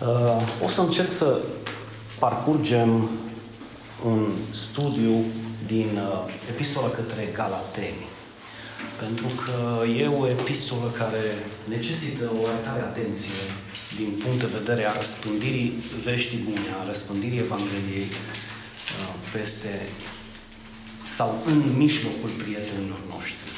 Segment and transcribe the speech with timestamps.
[0.00, 1.40] Uh, o să încerc să
[2.18, 3.10] parcurgem
[4.04, 5.24] un studiu
[5.66, 8.06] din uh, epistola către Galateni.
[8.98, 11.22] Pentru că e o epistolă care
[11.64, 13.42] necesită o oarecare atenție
[13.96, 19.88] din punct de vedere a răspândirii veștii bune, a răspândirii Evangheliei uh, peste
[21.04, 23.55] sau în mijlocul prietenilor noștri.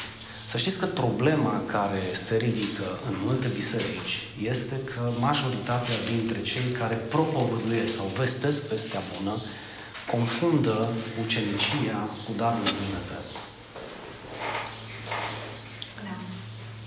[0.50, 6.70] Să știți că problema care se ridică în multe biserici este că majoritatea dintre cei
[6.79, 9.34] care propovăduiesc sau vestesc vestea bună
[10.11, 10.89] confundă
[11.25, 13.47] ucenicia cu darul lui Dumnezeu.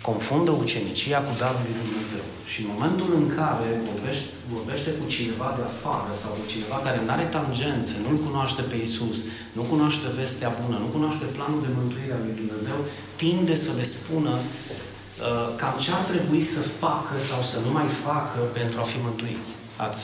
[0.08, 2.26] Confundă ucenicia cu darul lui Dumnezeu.
[2.52, 7.00] Și în momentul în care vorbește, vorbește cu cineva de afară sau cu cineva care
[7.06, 9.20] nu are tangențe, nu-L cunoaște pe Isus,
[9.58, 12.78] nu cunoaște vestea bună, nu cunoaște planul de mântuire al lui Dumnezeu,
[13.22, 17.88] tinde să le spună uh, cam ce ar trebui să facă sau să nu mai
[18.08, 19.52] facă pentru a fi mântuiți.
[19.86, 20.04] Ați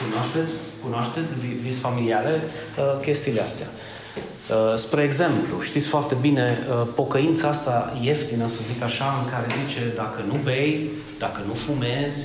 [0.00, 0.52] cunoașteți,
[0.84, 1.30] cunoașteți
[1.66, 3.68] vis familiale uh, chestiile astea.
[4.16, 9.46] Uh, spre exemplu, știți foarte bine, uh, pocăința asta ieftină, să zic așa, în care
[9.60, 12.20] zice dacă nu bei, dacă nu fumezi,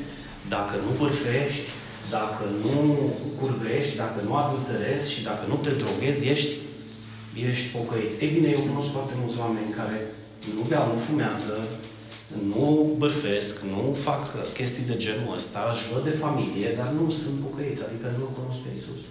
[0.55, 1.65] dacă nu pârfești,
[2.17, 2.75] dacă nu
[3.39, 6.53] curvești, dacă nu adulterezi și dacă nu te droghezi, ești,
[7.49, 8.13] ești pocăit.
[8.23, 9.97] Ei bine, eu cunosc foarte mulți oameni care
[10.55, 11.55] nu beau, nu fumează,
[12.53, 14.21] nu bârfesc, nu fac
[14.57, 18.59] chestii de genul ăsta, își văd de familie, dar nu sunt pocăiți, adică nu-L cunosc
[18.63, 19.01] pe Iisus.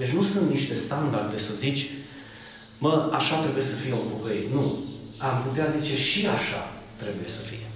[0.00, 1.82] Deci nu sunt niște standarde să zici,
[2.82, 4.46] mă, așa trebuie să fie un pocăit.
[4.56, 4.64] Nu.
[5.28, 6.62] Am putea zice și așa
[7.02, 7.66] trebuie să fie.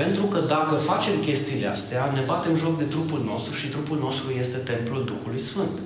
[0.00, 4.28] Pentru că dacă facem chestiile astea, ne batem joc de trupul nostru și trupul nostru
[4.42, 5.76] este templul Duhului Sfânt.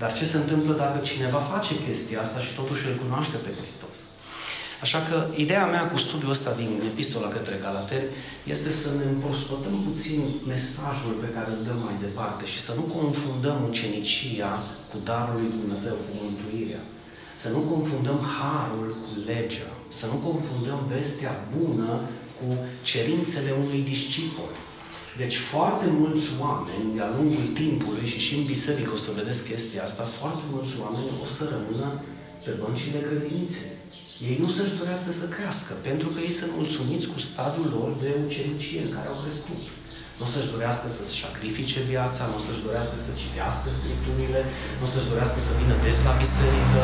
[0.00, 3.96] Dar ce se întâmplă dacă cineva face chestia asta și totuși îl cunoaște pe Hristos?
[4.84, 8.08] Așa că ideea mea cu studiul ăsta din epistola către Galateri
[8.54, 10.20] este să ne împrospătăm puțin
[10.52, 14.52] mesajul pe care îl dăm mai departe și să nu confundăm ucenicia
[14.90, 16.82] cu darul lui Dumnezeu, cu mântuirea.
[17.42, 19.70] Să nu confundăm harul cu legea.
[19.98, 21.90] Să nu confundăm vestea bună
[22.38, 22.48] cu
[22.90, 24.52] cerințele unui discipol.
[25.20, 29.82] Deci foarte mulți oameni, de-a lungul timpului și și în biserică o să vedeți chestia
[29.84, 31.88] asta, foarte mulți oameni o să rămână
[32.44, 33.72] pe băncile credinței.
[34.28, 38.10] Ei nu să-și dorească să crească, pentru că ei sunt mulțumiți cu stadiul lor de
[38.26, 39.60] ucenicie în care au crescut
[40.22, 44.40] nu o să-și dorească să-și sacrifice viața, nu o să-și dorească să citească Scripturile,
[44.78, 46.80] nu o să-și dorească să vină des la biserică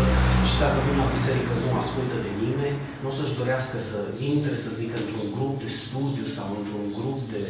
[0.48, 3.98] și dacă vin la biserică nu ascultă de nimeni, nu o să-și dorească să
[4.32, 7.44] intre, să zic, într-un grup de studiu sau într-un grup de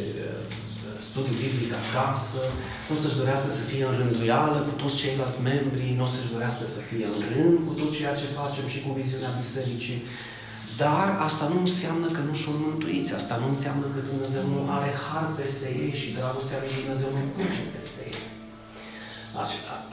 [1.07, 2.41] studiu biblic acasă,
[2.87, 6.33] nu o să-și dorească să fie în rânduială cu toți ceilalți membri, nu o să-și
[6.35, 9.99] dorească să fie în rând cu tot ceea ce facem și cu viziunea bisericii.
[10.83, 13.13] Dar asta nu înseamnă că nu sunt mântuiți.
[13.19, 17.23] Asta nu înseamnă că Dumnezeu nu are har peste ei și dragostea lui Dumnezeu nu
[17.35, 18.19] curge peste ei.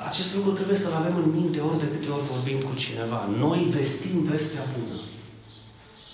[0.09, 3.19] Acest lucru trebuie să-l avem în minte ori de câte ori vorbim cu cineva.
[3.45, 4.99] Noi vestim vestea bună.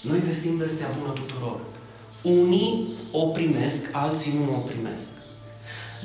[0.08, 1.58] Noi vestim vestea bună tuturor.
[2.22, 2.74] Unii
[3.20, 5.10] o primesc, alții nu o primesc.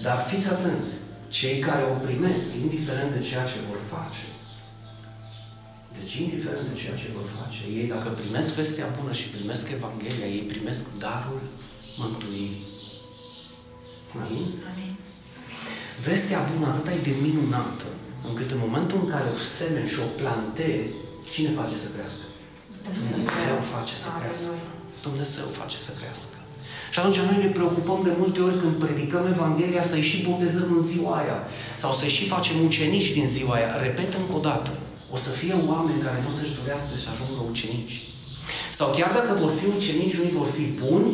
[0.06, 0.92] Dar fiți atenți,
[1.38, 4.24] cei care o primesc, indiferent de ceea ce vor face,
[6.00, 10.30] deci, indiferent de ceea ce vor face, ei, dacă primesc vestea bună și primesc Evanghelia,
[10.38, 11.42] ei primesc darul
[12.02, 12.66] mântuirii.
[14.24, 14.48] Amin?
[14.72, 14.92] Amin.
[16.08, 17.88] Vestea bună atât e de minunată,
[18.28, 20.94] încât în momentul în care o semeni și o plantezi,
[21.34, 22.26] cine face să crească?
[22.98, 24.54] Dumnezeu face să crească.
[25.08, 26.38] Dumnezeu face să crească.
[26.94, 30.84] Și atunci noi ne preocupăm de multe ori când predicăm Evanghelia să-i și botezăm în
[30.92, 31.38] ziua aia.
[31.82, 33.82] Sau să-i și facem ucenici din ziua aia.
[33.86, 34.72] Repet încă o dată
[35.14, 37.98] o să fie oameni care nu să-și dorească să ajungă ucenici.
[38.72, 41.10] Sau chiar dacă vor fi ucenici, unii vor fi buni,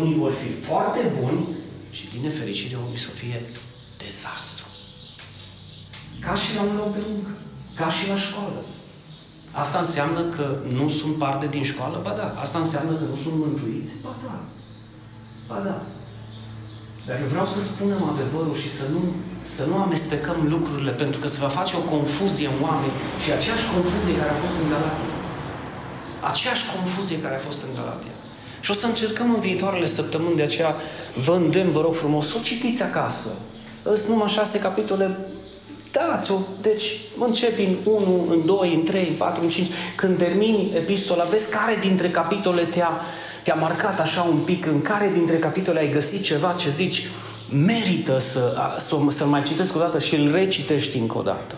[0.00, 1.40] unii vor fi foarte buni
[1.96, 3.38] și din nefericire unii să fie
[4.04, 4.66] dezastru.
[6.24, 7.32] Ca și la un loc de muncă,
[7.78, 8.60] ca și la școală.
[9.62, 10.46] Asta înseamnă că
[10.78, 11.96] nu sunt parte din școală?
[12.06, 12.28] Ba da.
[12.44, 13.92] Asta înseamnă că nu sunt mântuiți?
[14.04, 14.34] Ba da.
[15.48, 15.76] Ba da.
[17.06, 19.00] Dar eu vreau să spunem adevărul și să nu,
[19.54, 23.66] să nu amestecăm lucrurile, pentru că se va face o confuzie în oameni și aceeași
[23.74, 25.10] confuzie care a fost în Galatia.
[26.30, 28.14] Aceeași confuzie care a fost în Galatia.
[28.60, 30.74] Și o să încercăm în viitoarele săptămâni, de aceea
[31.24, 33.30] vă îndemn, vă rog frumos, să o citiți acasă.
[33.82, 35.18] Sunt numai șase capitole,
[35.92, 36.38] dați-o.
[36.60, 36.86] Deci
[37.18, 39.68] începi în 1, în 2, în 3, în 4, în 5.
[39.96, 43.00] Când termini epistola, vezi care dintre capitole te-a
[43.46, 47.06] te-a marcat așa un pic, în care dintre capitole ai găsit ceva ce zici,
[47.50, 51.54] merită să, să, să mai citesc o dată și îl recitești încă o dată.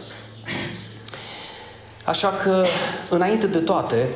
[2.05, 2.65] Așa că,
[3.09, 4.09] înainte de toate,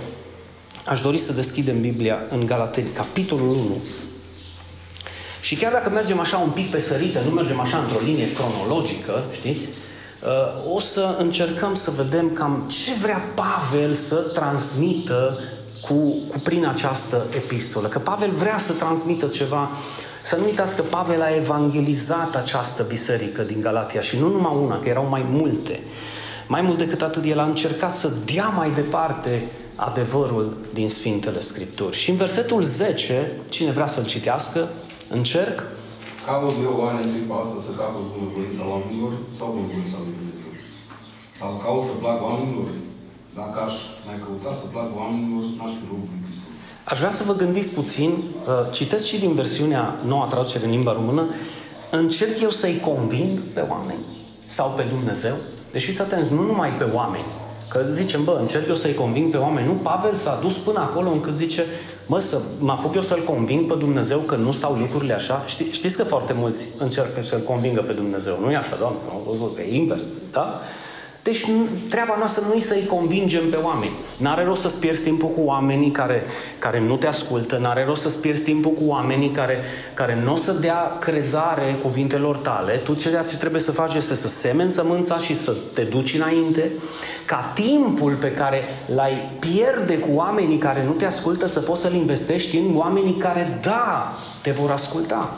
[0.87, 3.83] aș dori să deschidem Biblia în Galateni, capitolul 1.
[5.41, 9.23] Și chiar dacă mergem așa un pic pe sărită, nu mergem așa într-o linie cronologică,
[9.33, 15.39] știți, uh, o să încercăm să vedem cam ce vrea Pavel să transmită
[15.83, 15.95] cu,
[16.29, 17.89] cu prin această epistolă.
[17.89, 19.71] Că Pavel vrea să transmită ceva
[20.25, 24.79] să nu uitați că Pavel a evangelizat această biserică din Galatia și nu numai una,
[24.79, 25.81] că erau mai multe.
[26.47, 29.33] Mai mult decât atât, el a încercat să dea mai departe
[29.77, 31.97] adevărul din Sfintele Scripturi.
[31.97, 34.69] Și în versetul 10, cine vrea să-l citească,
[35.19, 35.57] încerc.
[36.27, 40.53] Caut eu oare în clipa asta să capăt bunăvoința oamenilor sau bunăvoința lui Dumnezeu?
[41.39, 42.69] Sau caut să plac oamenilor?
[43.41, 43.75] Dacă aș
[44.07, 46.57] mai căuta să plac oamenilor, n-aș fi robul lui Hristos.
[46.85, 50.93] Aș vrea să vă gândiți puțin, uh, citesc și din versiunea noua traducere în limba
[50.93, 51.23] română,
[51.91, 54.05] încerc eu să-i conving pe oameni
[54.47, 55.35] sau pe Dumnezeu?
[55.73, 57.25] Deci fiți atenți, nu numai pe oameni,
[57.73, 59.67] Că zicem, bă, încerc eu să-i conving pe oameni.
[59.67, 61.65] Nu, Pavel s-a dus până acolo încât zice,
[62.07, 65.43] mă, să mă apuc eu să-l conving pe Dumnezeu că nu stau lucrurile așa.
[65.47, 68.39] Ști, știți că foarte mulți încercă să-l convingă pe Dumnezeu.
[68.43, 70.61] Nu e așa, doamne, am văzut, e invers, da?
[71.23, 71.47] Deci
[71.89, 73.93] treaba noastră nu e să-i convingem pe oameni.
[74.17, 76.23] N-are rost să-ți pierzi timpul cu oamenii care,
[76.59, 79.61] care nu te ascultă, n-are rost să-ți pierzi timpul cu oamenii care,
[79.95, 82.73] care nu o să dea crezare cuvintelor tale.
[82.73, 86.71] Tu ceea ce trebuie să faci este să semeni sămânța și să te duci înainte,
[87.25, 88.63] ca timpul pe care
[88.95, 93.59] l-ai pierde cu oamenii care nu te ascultă să poți să-l investești în oamenii care,
[93.63, 95.37] da, te vor asculta.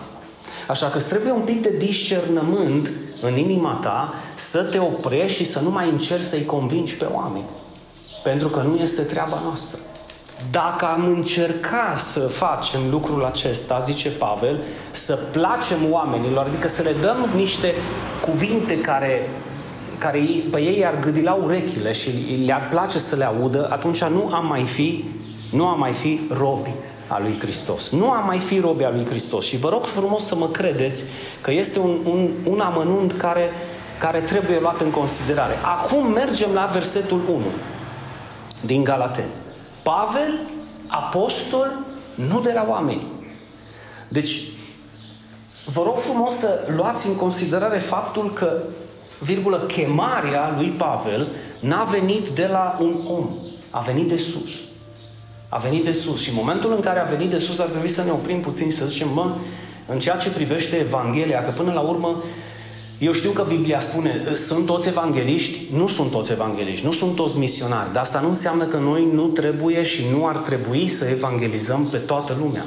[0.69, 2.91] Așa că îți trebuie un pic de discernământ
[3.25, 7.45] în inima ta să te oprești și să nu mai încerci să-i convingi pe oameni.
[8.23, 9.79] Pentru că nu este treaba noastră.
[10.51, 16.93] Dacă am încerca să facem lucrul acesta, zice Pavel, să placem oamenilor, adică să le
[17.01, 17.75] dăm niște
[18.21, 19.31] cuvinte care,
[19.99, 20.19] care
[20.51, 22.11] pe ei ar gâdila urechile și
[22.47, 25.05] le-ar place să le audă, atunci nu am mai fi,
[25.53, 26.71] nu am mai fi robi
[27.07, 27.91] a lui Hristos.
[27.91, 29.45] Nu am mai fi robi a lui Hristos.
[29.45, 31.05] Și vă rog frumos să mă credeți
[31.41, 33.51] că este un, un, un amănunt care,
[33.99, 35.55] care trebuie luat în considerare.
[35.63, 37.41] Acum mergem la versetul 1
[38.61, 39.29] din Galaten.
[39.83, 40.39] Pavel,
[40.87, 41.73] apostol,
[42.15, 43.07] nu de la oameni.
[44.09, 44.43] Deci,
[45.65, 48.63] vă rog frumos să luați în considerare faptul că,
[49.19, 51.29] virgulă, chemarea lui Pavel
[51.61, 53.29] n-a venit de la un om,
[53.71, 54.74] a venit de sus.
[55.55, 56.21] A venit de sus.
[56.21, 58.71] Și în momentul în care a venit de sus ar trebui să ne oprim puțin
[58.71, 59.35] și să zicem, mă,
[59.87, 62.23] în ceea ce privește Evanghelia, că până la urmă
[62.99, 65.59] eu știu că Biblia spune, sunt toți evangeliști?
[65.73, 69.27] Nu sunt toți evangeliști, nu sunt toți misionari, dar asta nu înseamnă că noi nu
[69.27, 72.65] trebuie și nu ar trebui să evangelizăm pe toată lumea.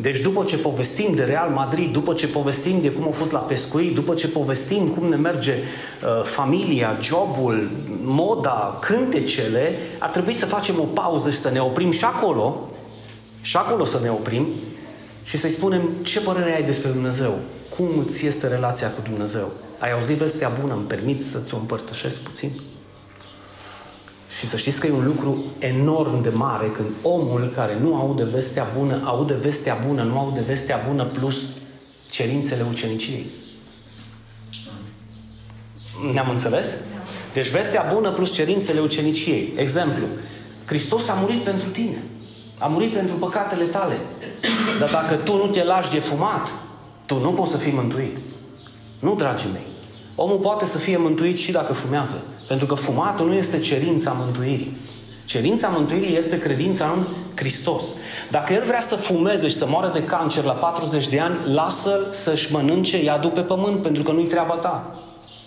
[0.00, 3.38] Deci după ce povestim de Real Madrid, după ce povestim de cum a fost la
[3.38, 7.70] pescuit, după ce povestim cum ne merge uh, familia, jobul,
[8.02, 12.68] moda, cântecele, ar trebui să facem o pauză și să ne oprim și acolo,
[13.40, 14.46] și acolo să ne oprim
[15.24, 17.38] și să-i spunem ce părere ai despre Dumnezeu,
[17.76, 19.50] cum îți este relația cu Dumnezeu.
[19.78, 22.50] Ai auzit vestea bună, îmi permiți să-ți o împărtășesc puțin?
[24.38, 28.24] Și să știți că e un lucru enorm de mare când omul care nu aude
[28.24, 31.42] vestea bună, aude vestea bună, nu aude vestea bună plus
[32.10, 33.26] cerințele uceniciei.
[36.12, 36.76] Ne-am înțeles?
[37.32, 39.52] Deci vestea bună plus cerințele uceniciei.
[39.56, 40.04] Exemplu,
[40.64, 42.02] Hristos a murit pentru tine.
[42.58, 43.96] A murit pentru păcatele tale.
[44.78, 46.48] Dar dacă tu nu te lași de fumat,
[47.06, 48.16] tu nu poți să fii mântuit.
[49.00, 49.66] Nu, dragii mei.
[50.14, 52.22] Omul poate să fie mântuit și dacă fumează.
[52.48, 54.76] Pentru că fumatul nu este cerința mântuirii.
[55.24, 57.84] Cerința mântuirii este credința în Hristos.
[58.30, 62.06] Dacă el vrea să fumeze și să moară de cancer la 40 de ani, lasă-l
[62.12, 64.96] să-și mănânce iadul pe pământ, pentru că nu-i treaba ta.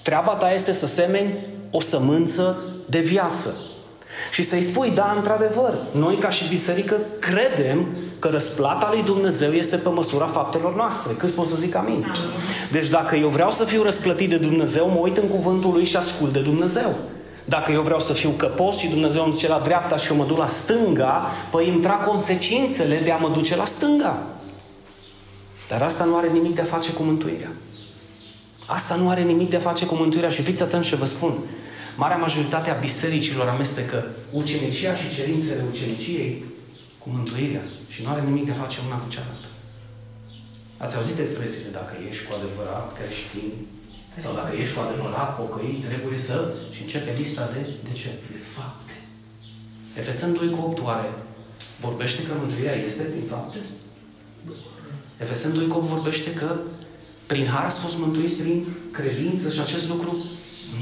[0.02, 1.34] Treaba ta este să semeni
[1.72, 3.56] o sămânță de viață.
[4.32, 7.88] Și să-i spui, da, într-adevăr, noi ca și biserică credem
[8.22, 11.14] că răsplata lui Dumnezeu este pe măsura faptelor noastre.
[11.14, 11.94] Câți pot să zic amin?
[11.94, 12.32] amin?
[12.72, 15.96] Deci dacă eu vreau să fiu răsplătit de Dumnezeu, mă uit în cuvântul lui și
[15.96, 16.96] ascult de Dumnezeu.
[17.46, 20.26] Dacă eu vreau să fiu căpos și Dumnezeu îmi zice la dreapta și eu mă
[20.26, 24.24] duc la stânga, păi îmi trag consecințele de a mă duce la stânga.
[25.70, 27.52] Dar asta nu are nimic de a face cu mântuirea.
[28.66, 31.34] Asta nu are nimic de a face cu mântuirea și fiți atenți ce vă spun.
[31.96, 36.46] Marea majoritate a bisericilor amestecă ucenicia și cerințele uceniciei
[36.98, 37.62] cu mântuirea
[37.94, 39.50] și nu are nimic de a face una cu cealaltă.
[40.84, 43.52] Ați auzit expresiile dacă ești cu adevărat creștin
[44.24, 46.36] sau dacă ești cu adevărat pocăit, trebuie să...
[46.74, 48.10] Și începe lista de, de ce?
[48.32, 48.96] De fapte.
[50.02, 51.10] Efeseni 2 cu 8 oare
[51.86, 53.60] vorbește că mântuirea este prin fapte?
[55.24, 56.50] Efeseni 2 cu 8 vorbește că
[57.26, 58.58] prin har ați fost mântuiți prin
[58.92, 60.12] credință și acest lucru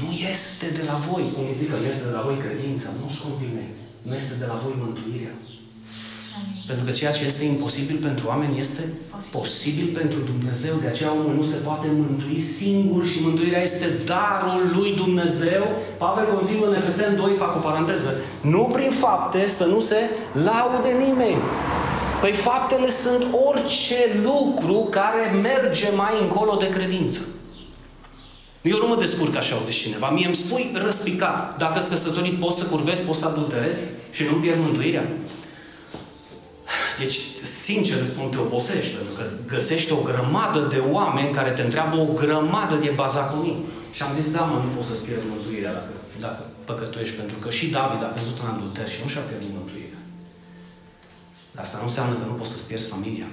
[0.00, 1.32] nu este de la voi.
[1.34, 3.72] Cum zic că nu este de la voi credința, nu scumpii mei.
[4.02, 5.34] Nu este de la voi mântuirea.
[6.66, 8.82] Pentru că ceea ce este imposibil pentru oameni este
[9.30, 10.74] posibil pentru Dumnezeu.
[10.80, 15.64] De aceea omul nu se poate mântui singur și mântuirea este darul lui Dumnezeu.
[15.98, 18.14] Pavel continuă în Efeseni 2, fac o paranteză.
[18.40, 20.00] Nu prin fapte să nu se
[20.32, 21.42] laude nimeni.
[22.20, 27.20] Păi faptele sunt orice lucru care merge mai încolo de credință.
[28.62, 30.10] Eu nu mă descurc așa, au zis cineva.
[30.10, 34.36] Mie îmi spui răspicat, dacă sunt căsătorit, poți să curvezi, poți să adulterezi și nu
[34.36, 35.04] pierd mântuirea?
[37.02, 37.18] Deci,
[37.64, 42.12] sincer spun, te obosești, pentru că găsești o grămadă de oameni care te întreabă o
[42.22, 43.58] grămadă de bazaconii.
[43.96, 45.92] Și am zis, da, mă, nu poți să-ți pierzi mântuirea dacă,
[46.26, 50.00] dacă păcătuiești, pentru că și David a căzut în adulter și nu și-a pierdut mântuirea.
[51.54, 53.28] Dar asta nu înseamnă că nu poți să-ți pierzi familia.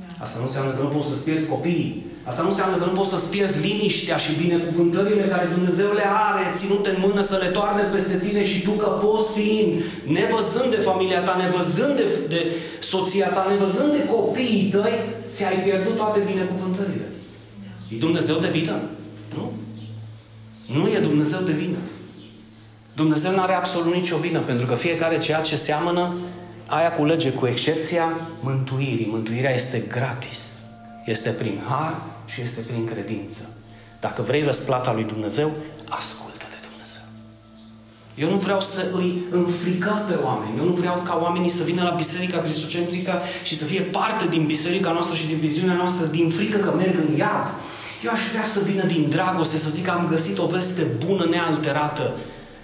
[0.00, 0.24] Da.
[0.24, 1.92] Asta nu înseamnă că nu poți să-ți pierzi copiii.
[2.24, 6.44] Asta nu înseamnă că nu poți să-ți pierzi liniștea și binecuvântările care Dumnezeu le are
[6.56, 10.80] ținute în mână să le toarne peste tine și tu că poți fi nevăzând de
[10.88, 14.98] familia ta, nevăzând de, de soția ta, nevăzând de copiii tăi,
[15.32, 17.06] ți-ai pierdut toate binecuvântările.
[17.88, 18.80] E Dumnezeu de vină?
[19.34, 19.52] Nu.
[20.74, 21.78] Nu e Dumnezeu de vină.
[22.94, 26.14] Dumnezeu nu are absolut nicio vină, pentru că fiecare ceea ce seamănă,
[26.66, 29.08] aia culege cu excepția mântuirii.
[29.10, 30.51] Mântuirea este gratis.
[31.04, 31.94] Este prin har
[32.26, 33.40] și este prin credință.
[34.00, 35.50] Dacă vrei răsplata lui Dumnezeu,
[35.88, 37.04] ascultă de Dumnezeu.
[38.14, 40.58] Eu nu vreau să îi înfricăm pe oameni.
[40.58, 44.46] Eu nu vreau ca oamenii să vină la Biserica Cristocentrică și să fie parte din
[44.46, 47.46] biserica noastră și din viziunea noastră din frică că merg în iad.
[48.04, 51.26] Eu aș vrea să vină din dragoste, să zic că am găsit o veste bună,
[51.30, 52.14] nealterată.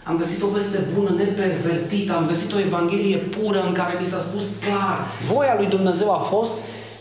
[0.04, 2.12] Am găsit o veste bună, nepervertită.
[2.14, 5.06] Am găsit o Evanghelie pură în care mi s-a spus clar.
[5.32, 6.52] Voia lui Dumnezeu a fost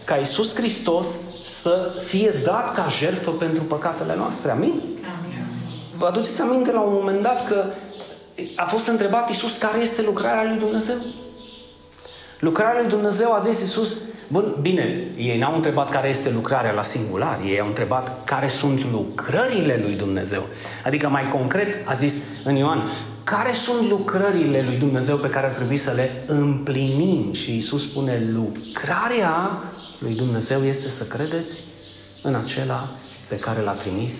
[0.08, 1.08] ca Isus Hristos
[1.44, 4.52] să fie dat ca jertfă pentru păcatele noastre.
[4.52, 4.72] Amin?
[4.72, 5.46] Amin.
[5.98, 7.66] Vă aduceți aminte la un moment dat că
[8.56, 10.96] a fost întrebat Isus care este lucrarea lui Dumnezeu?
[12.40, 13.94] Lucrarea lui Dumnezeu a zis Isus,
[14.28, 18.92] bun, bine, ei n-au întrebat care este lucrarea la singular, ei au întrebat care sunt
[18.92, 20.48] lucrările lui Dumnezeu.
[20.86, 22.82] Adică mai concret a zis în Ioan,
[23.24, 27.34] care sunt lucrările lui Dumnezeu pe care ar trebui să le împlinim?
[27.34, 29.62] Și Isus spune, lucrarea
[30.00, 31.62] lui Dumnezeu este să credeți
[32.22, 32.90] în acela
[33.28, 34.14] pe care l-a trimis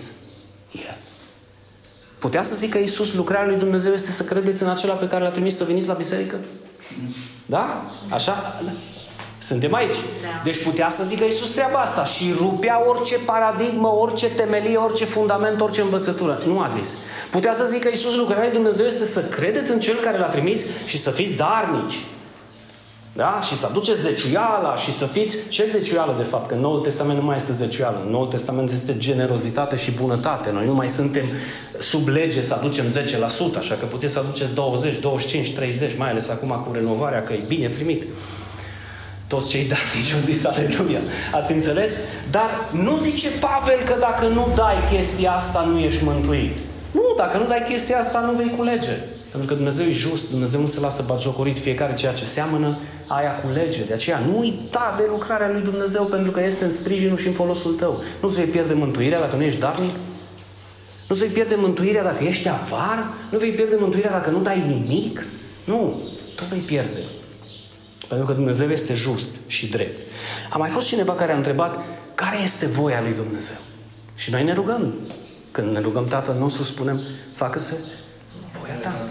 [0.72, 0.96] El.
[2.18, 5.30] Putea să zică Iisus, lucrarea lui Dumnezeu este să credeți în acela pe care l-a
[5.30, 6.36] trimis să veniți la biserică?
[7.46, 7.82] Da?
[8.10, 8.60] Așa?
[9.38, 9.94] Suntem aici.
[9.94, 10.42] Da.
[10.44, 15.60] Deci putea să zică Iisus treaba asta și rupea orice paradigmă, orice temelie, orice fundament,
[15.60, 16.42] orice învățătură.
[16.46, 16.96] Nu a zis.
[17.30, 20.64] Putea să zică Iisus, lucrarea lui Dumnezeu este să credeți în Cel care l-a trimis
[20.86, 21.94] și să fiți darnici.
[23.22, 23.40] Da?
[23.46, 25.36] Și să aduceți zeciuiala și să fiți...
[25.48, 26.48] Ce zeciuială, de fapt?
[26.48, 28.02] Că în Noul Testament nu mai este zeciuială.
[28.04, 30.50] În Noul Testament este generozitate și bunătate.
[30.50, 31.24] Noi nu mai suntem
[31.78, 36.28] sub lege să aducem 10%, așa că puteți să aduceți 20, 25, 30, mai ales
[36.28, 38.02] acum cu renovarea, că e bine primit.
[39.26, 39.62] Toți cei
[39.96, 41.00] nici au zis aleluia.
[41.32, 41.92] Ați înțeles?
[42.30, 46.56] Dar nu zice Pavel că dacă nu dai chestia asta, nu ești mântuit.
[46.90, 48.96] Nu, dacă nu dai chestia asta, nu vei culege.
[49.30, 53.34] Pentru că Dumnezeu e just, Dumnezeu nu se lasă batjocorit fiecare ceea ce seamănă, aia
[53.34, 53.84] cu lege.
[53.84, 57.32] De aceea nu uita de lucrarea lui Dumnezeu pentru că este în sprijinul și în
[57.32, 58.02] folosul tău.
[58.20, 59.94] Nu-ți vei pierde mântuirea dacă nu ești darnic?
[61.08, 63.04] Nu-ți vei pierde mântuirea dacă ești avar?
[63.30, 65.24] Nu vei pierde mântuirea dacă nu dai nimic?
[65.64, 66.02] Nu,
[66.36, 67.00] tu vei pierde.
[68.08, 69.98] Pentru că Dumnezeu este just și drept.
[70.50, 71.78] A mai fost cineva care a întrebat
[72.14, 73.56] care este voia lui Dumnezeu.
[74.14, 74.94] Și noi ne rugăm.
[75.50, 77.00] Când ne rugăm Tatăl nostru, spunem,
[77.34, 77.74] facă-se
[78.60, 79.08] voia ta.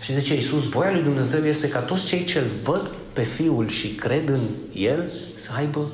[0.00, 3.88] Și zice Iisus, voia lui Dumnezeu este ca toți cei ce-L văd pe Fiul și
[3.88, 4.40] cred în
[4.72, 5.90] El să aibă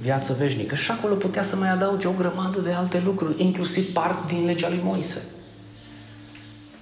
[0.00, 0.74] viață veșnică.
[0.74, 4.68] Și acolo putea să mai adauge o grămadă de alte lucruri, inclusiv part din legea
[4.68, 5.22] lui Moise.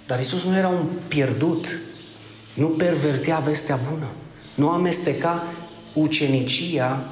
[0.07, 1.67] Dar Isus nu era un pierdut,
[2.55, 4.07] nu pervertea vestea bună,
[4.55, 5.47] nu amesteca
[5.95, 7.11] ucenicia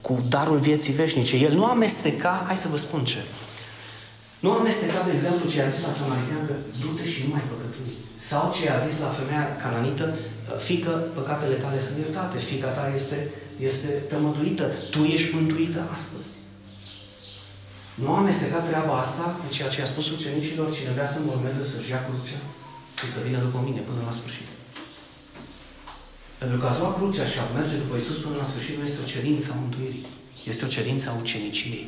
[0.00, 1.36] cu darul vieții veșnice.
[1.36, 3.18] El nu amesteca, hai să vă spun ce,
[4.42, 7.92] nu amesteca, de exemplu, ce a zis la Samariteancă, du-te și nu mai păcătui.
[8.28, 10.06] Sau ce a zis la femeia cananită,
[10.68, 13.18] fică, păcatele tale sunt iertate, fica ta este,
[13.68, 16.32] este tămăduită, tu ești mântuită astăzi.
[18.00, 21.30] Nu am amestecat treaba asta cu ceea ce a spus ucenicilor, cine vrea să mă
[21.34, 22.40] urmeze să-și ia crucea
[22.98, 24.48] și să vină după mine până la sfârșit.
[26.40, 29.02] Pentru că a lua crucea și a merge după Isus până la sfârșit nu este
[29.04, 30.06] o cerință a mântuirii.
[30.50, 31.84] Este o cerință a uceniciei.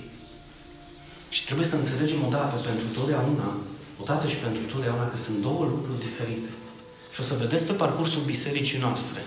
[1.37, 3.49] Și trebuie să înțelegem odată pentru totdeauna,
[4.03, 6.50] odată și pentru totdeauna că sunt două lucruri diferite.
[7.14, 9.21] Și o să vedeți pe parcursul bisericii noastre,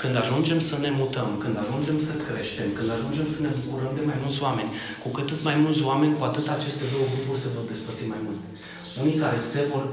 [0.00, 4.04] când ajungem să ne mutăm, când ajungem să creștem, când ajungem să ne bucurăm de
[4.10, 4.70] mai mulți oameni,
[5.02, 8.20] cu cât sunt mai mulți oameni, cu atât aceste două grupuri se vor despărți mai
[8.26, 8.40] mult.
[9.02, 9.84] Unii care se vor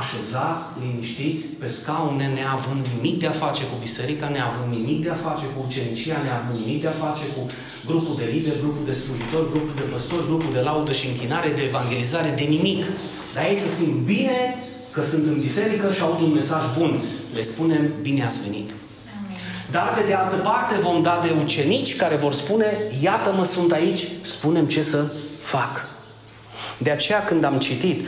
[0.00, 0.46] așeza
[0.82, 5.46] liniștiți pe scaune, neavând nimic de a face cu biserica, neavând nimic de a face
[5.52, 7.40] cu ucenicia, neavând nimic de a face cu
[7.88, 11.62] grupul de lideri, grupul de slujitori, grupul de păstori, grupul de laudă și închinare, de
[11.70, 12.82] evangelizare, de nimic.
[13.34, 14.38] Dar ei să simt bine
[14.94, 16.92] că sunt în biserică și aud un mesaj bun.
[17.34, 18.70] Le spunem, bine ați venit.
[19.70, 22.66] Dar pe de altă parte vom da de ucenici care vor spune,
[23.02, 25.72] iată-mă sunt aici, spunem ce să fac.
[26.78, 28.06] De aceea când am citit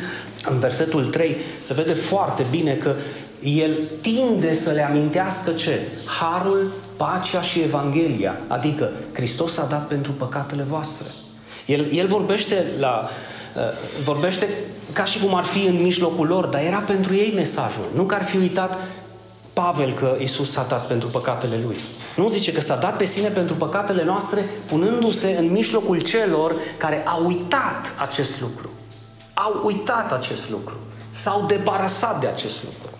[0.50, 2.94] în versetul 3, se vede foarte bine că
[3.42, 5.80] el tinde să le amintească ce?
[6.20, 8.38] Harul, pacea și Evanghelia.
[8.46, 11.06] Adică Hristos a dat pentru păcatele voastre.
[11.66, 13.08] El, el vorbește la,
[13.56, 13.62] uh,
[14.04, 14.48] vorbește
[14.92, 17.84] ca și cum ar fi în mijlocul lor, dar era pentru ei mesajul.
[17.94, 18.78] Nu că ar fi uitat
[19.52, 21.76] Pavel că Isus s-a dat pentru păcatele lui.
[22.16, 27.02] Nu zice că s-a dat pe sine pentru păcatele noastre, punându-se în mijlocul celor care
[27.06, 28.70] au uitat acest lucru.
[29.34, 30.74] Au uitat acest lucru.
[31.10, 32.98] S-au debarasat de acest lucru.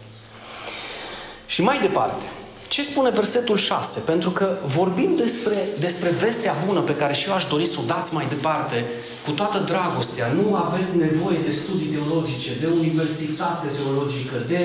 [1.47, 2.25] Și mai departe,
[2.69, 4.01] ce spune versetul 6?
[4.01, 7.87] Pentru că vorbim despre, despre vestea bună pe care și eu aș dori să o
[7.87, 8.85] dați mai departe
[9.25, 10.33] cu toată dragostea.
[10.33, 14.61] Nu aveți nevoie de studii teologice, de universitate teologică, de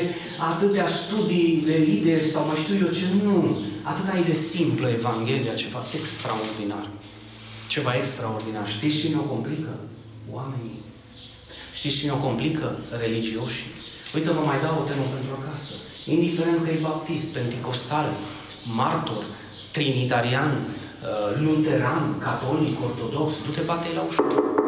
[0.52, 3.06] atâtea studii de lideri sau mai știu eu ce.
[3.24, 3.58] Nu.
[3.84, 6.86] Atâta e de simplă Evanghelia, ceva extraordinar.
[7.68, 8.68] Ceva extraordinar.
[8.70, 9.74] Știți ce ne-o complică?
[10.32, 10.79] Oamenii.
[11.80, 12.68] Știți ce ne-o complică?
[13.04, 13.72] Religioșii.
[14.16, 15.74] Uite, vă mai dau o temă pentru acasă
[16.16, 18.08] indiferent că e baptist, pentecostal,
[18.82, 19.24] martor,
[19.76, 24.24] trinitarian, uh, luteran, catolic, ortodox, du-te bate la ușă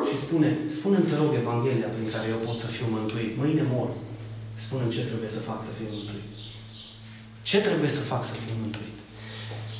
[0.07, 3.31] și spune, spune-mi, te rog, Evanghelia prin care eu pot să fiu mântuit.
[3.41, 3.89] Mâine mor.
[4.63, 6.29] Spune-mi ce trebuie să fac să fiu mântuit.
[7.49, 8.95] Ce trebuie să fac să fiu mântuit?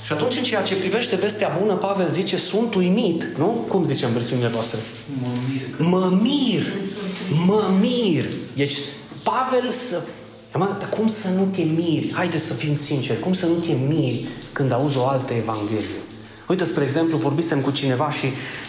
[0.06, 3.48] Și atunci, în ceea ce privește vestea bună, Pavel zice, sunt uimit, nu?
[3.72, 4.80] Cum zice în versiunile voastre?
[5.22, 5.88] Mă mir.
[5.92, 6.66] Mă mir.
[7.46, 8.26] Mă mir.
[8.56, 8.78] Deci,
[9.24, 10.02] Pavel să
[10.54, 12.12] Mă, dar cum să nu te miri?
[12.14, 13.20] Haide să fim sinceri.
[13.20, 16.02] Cum să nu te miri când auzi o altă Evanghelie?
[16.48, 18.26] Uite, spre exemplu, vorbisem cu cineva și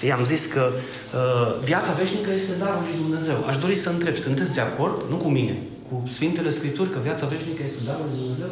[0.06, 3.44] i-am zis că uh, viața veșnică este darul lui Dumnezeu.
[3.46, 4.96] Aș dori să întreb, sunteți de acord?
[5.10, 5.54] Nu cu mine,
[5.88, 8.50] cu Sfintele Scripturi, că viața veșnică este darul lui Dumnezeu?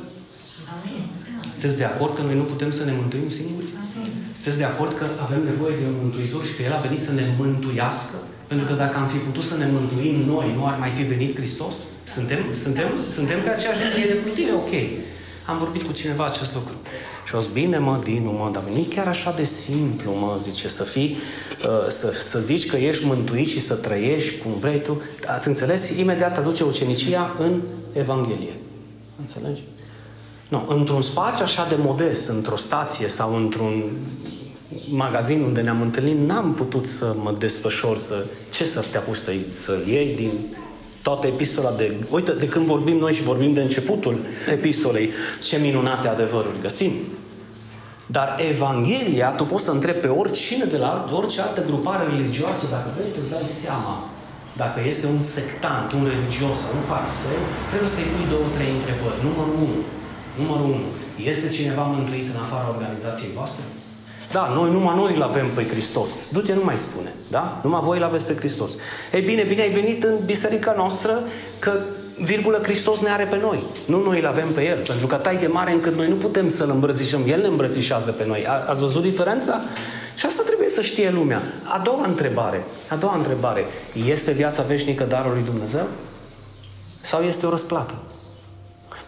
[0.75, 1.03] Amin.
[1.51, 3.69] Sunteți de acord că noi nu putem să ne mântuim singuri?
[3.83, 4.13] Amin.
[4.35, 7.13] Sunteți de acord că avem nevoie de un mântuitor și că El a venit să
[7.13, 8.17] ne mântuiască?
[8.51, 11.37] Pentru că dacă am fi putut să ne mântuim noi, nu ar mai fi venit
[11.37, 11.75] Hristos?
[12.05, 14.53] Suntem, suntem, suntem pe aceeași linie de plutire?
[14.53, 14.71] Ok.
[15.47, 16.73] Am vorbit cu cineva acest lucru.
[17.27, 20.39] Și o zis, bine mă, Dinu, mă, dar nu e chiar așa de simplu, mă,
[20.43, 21.17] zice, să fii,
[21.65, 25.03] uh, să, să zici că ești mântuit și să trăiești cum vrei tu.
[25.27, 25.89] Ați înțeles?
[25.89, 27.61] Imediat aduce ucenicia în
[27.93, 28.57] Evanghelie.
[29.21, 29.63] Înțelegi?
[30.49, 33.83] Nu, într-un spațiu așa de modest, într-o stație sau într-un
[34.91, 39.33] magazin unde ne-am întâlnit, n-am putut să mă desfășor, să, ce să te apuci să,
[39.51, 40.31] să iei din
[41.03, 41.95] toată epistola de...
[42.11, 44.19] Uite, de când vorbim noi și vorbim de începutul
[44.51, 45.11] epistolei,
[45.43, 46.93] ce minunate adevăruri găsim.
[48.07, 52.89] Dar Evanghelia, tu poți să întrebi pe oricine de la orice altă grupare religioasă, dacă
[52.97, 54.11] vrei să-ți dai seama
[54.63, 59.19] dacă este un sectant, un religios sau un fariseu, trebuie să-i pui două, trei întrebări.
[59.27, 59.81] Numărul unu.
[60.41, 60.89] Numărul unu.
[61.33, 63.65] Este cineva mântuit în afara organizației voastre?
[64.33, 66.11] Da, noi numai noi îl avem pe Hristos.
[66.33, 67.15] Du-te, nu mai spune.
[67.29, 67.61] Da?
[67.63, 68.73] Numai voi îl aveți pe Hristos.
[69.13, 71.23] Ei bine, bine ai venit în biserica noastră
[71.59, 71.81] că
[72.23, 73.63] virgulă, Hristos ne are pe noi.
[73.87, 74.79] Nu noi îl avem pe El.
[74.87, 77.21] Pentru că tai de mare încât noi nu putem să-L îmbrățișăm.
[77.27, 78.47] El ne îmbrățișează pe noi.
[78.47, 79.61] A, ați văzut diferența?
[80.17, 81.43] Și asta trebuie să știe lumea.
[81.65, 82.65] A doua întrebare.
[82.89, 83.65] A doua întrebare.
[84.09, 85.87] Este viața veșnică darul lui Dumnezeu?
[87.03, 87.95] Sau este o răsplată?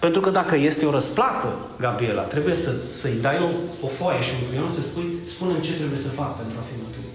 [0.05, 1.49] Pentru că dacă este o răsplată,
[1.85, 3.49] Gabriela, trebuie să, să-i dai o,
[3.87, 6.75] o foaie și un creion să spui, spune ce trebuie să fac pentru a fi
[6.83, 7.15] mântuit.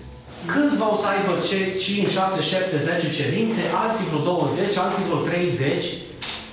[0.54, 5.21] Câțiva o să aibă ce 5, 6, 7, 10 cerințe, alții vreo 20, alții vreo
[5.30, 5.86] 30,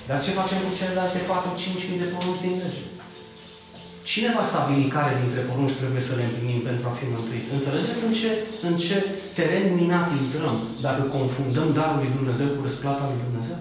[0.09, 2.83] dar ce facem cu celelalte 4, 5 mii de porunci din lege?
[4.11, 7.45] Cine va stabili care dintre porunci trebuie să le împlinim pentru a fi mântuit?
[7.57, 8.31] Înțelegeți în ce,
[8.67, 8.97] în ce
[9.37, 10.55] teren minat intrăm
[10.87, 13.59] dacă confundăm darul lui Dumnezeu cu răsplata lui Dumnezeu?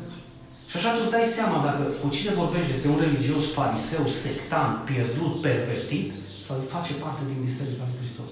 [0.75, 4.75] Și așa tu îți dai seama dacă cu cine vorbești este un religios fariseu, sectant,
[4.89, 6.09] pierdut, pervertit,
[6.47, 8.31] sau face parte din Biserica lui Hristos.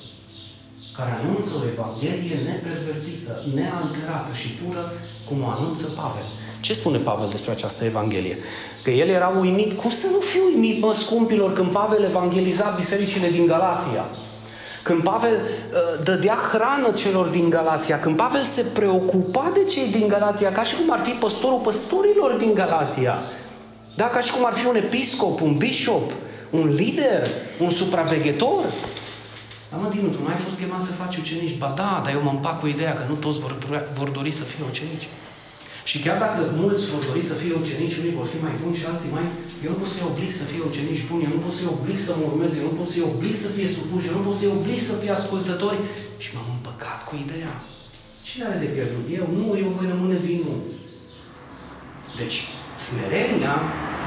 [0.97, 4.83] Care anunță o Evanghelie nepervertită, nealterată și pură,
[5.29, 6.29] cum o anunță Pavel.
[6.67, 8.37] Ce spune Pavel despre această Evanghelie?
[8.85, 9.71] Că el era uimit.
[9.81, 14.05] Cum să nu fiu uimit, mă, scumpilor, când Pavel evangeliza bisericile din Galatia?
[14.83, 20.09] Când Pavel uh, dădea hrană celor din Galatia, când Pavel se preocupa de cei din
[20.09, 23.19] Galatia, ca și cum ar fi păstorul păstorilor din Galatia,
[23.97, 24.09] da?
[24.09, 26.13] ca și cum ar fi un episcop, un bishop,
[26.51, 27.27] un lider,
[27.61, 28.65] un supraveghetor.
[29.71, 31.59] Dar mă, Dinu, tu nu ai fost chemat să faci ucenici?
[31.59, 33.57] Ba da, dar eu mă împac cu ideea că nu toți vor,
[33.99, 35.09] vor dori să fie ucenici.
[35.91, 38.89] Și chiar dacă mulți vor dori să fie ucenici, unii vor fi mai buni și
[38.91, 39.27] alții mai...
[39.65, 42.13] Eu nu pot să-i oblig să fie ucenici buni, eu nu pot să-i oblig să
[42.19, 44.81] mă urmeze, eu nu pot să-i oblig să fie supuși, eu nu pot să-i oblig
[44.89, 45.79] să fie ascultători.
[46.23, 47.55] Și m-am împăcat cu ideea.
[48.27, 49.05] Cine are de pierdut?
[49.19, 49.27] Eu?
[49.39, 50.61] Nu, eu voi rămâne din nou.
[52.21, 52.39] Deci,
[52.87, 53.57] smerenia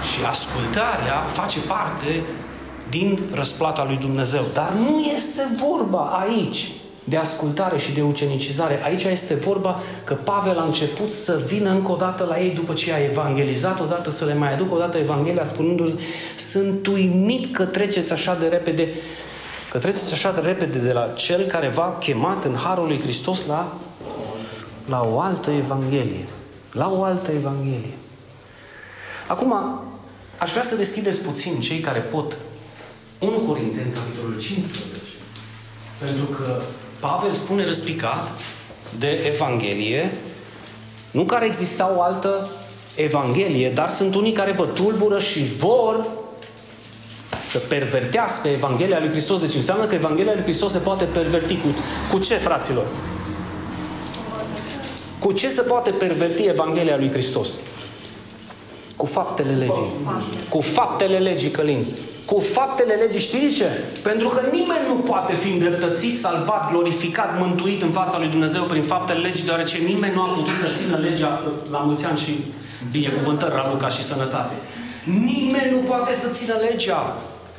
[0.09, 2.11] și ascultarea face parte
[2.89, 4.45] din răsplata lui Dumnezeu.
[4.53, 6.61] Dar nu este vorba aici
[7.07, 8.81] de ascultare și de ucenicizare.
[8.83, 12.73] Aici este vorba că Pavel a început să vină încă o dată la ei după
[12.73, 15.99] ce a evangelizat odată, să le mai aducă o dată Evanghelia, spunându
[16.37, 18.89] sunt uimit că treceți așa de repede
[19.71, 23.45] că treceți așa de repede de la cel care v-a chemat în Harul lui Hristos
[23.45, 23.73] la,
[24.85, 26.25] la o altă Evanghelie.
[26.71, 27.97] La o altă Evanghelie.
[29.27, 29.53] Acum,
[30.37, 32.37] aș vrea să deschideți puțin cei care pot
[33.19, 34.93] 1 Corinteni, capitolul 15.
[35.99, 36.61] Pentru că
[36.99, 38.31] Pavel spune răspicat
[38.99, 40.11] de Evanghelie,
[41.11, 42.49] nu care exista o altă
[42.95, 46.05] Evanghelie, dar sunt unii care vă tulbură și vor
[47.47, 49.39] să pervertească Evanghelia lui Hristos.
[49.39, 51.67] Deci înseamnă că Evanghelia lui Hristos se poate perverti cu,
[52.11, 52.85] cu ce, fraților?
[55.19, 57.49] Cu ce se poate perverti Evanghelia lui Hristos?
[58.95, 59.91] Cu faptele legii.
[60.49, 61.85] Cu faptele legii, Călin
[62.25, 63.69] cu faptele legii, știți ce?
[64.01, 68.83] Pentru că nimeni nu poate fi îndreptățit, salvat, glorificat, mântuit în fața lui Dumnezeu prin
[68.83, 71.31] faptele legii, deoarece nimeni nu a putut să țină legea
[71.71, 72.33] la mulți ani și
[72.91, 74.55] binecuvântări, Raluca și sănătate.
[75.03, 77.01] Nimeni nu poate să țină legea.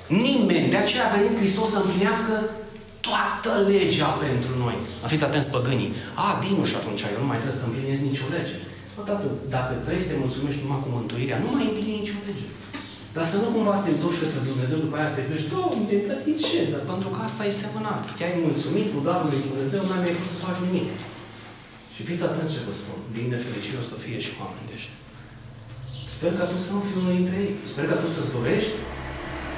[0.07, 0.71] Nimeni.
[0.75, 2.35] De aceea a venit Hristos să împlinească
[3.09, 4.77] toată legea pentru noi.
[5.13, 5.93] Fiți atenți păgânii.
[6.25, 8.57] A, Dinu, și atunci eu nu mai trebuie să împlinesc nicio lege.
[9.01, 9.27] Odată,
[9.57, 12.47] dacă vrei să te mulțumești numai cu mântuirea, nu mai împlini nicio lege.
[13.17, 16.35] Dar să nu cumva se întorci către Dumnezeu după aia să-i zici, Doamne, dar de
[16.47, 16.61] ce?
[16.73, 18.03] Dar pentru că asta e semănat.
[18.17, 20.89] Te-ai mulțumit cu darul lui Dumnezeu, n-ai mai putut să faci nimic.
[21.95, 22.99] Și fiți atenți ce vă spun.
[23.17, 24.93] Din nefericire o să fie și oameni dești.
[26.15, 27.55] Sper că tu să nu fii unul dintre ei.
[27.73, 28.77] Sper că tu să-ți dorești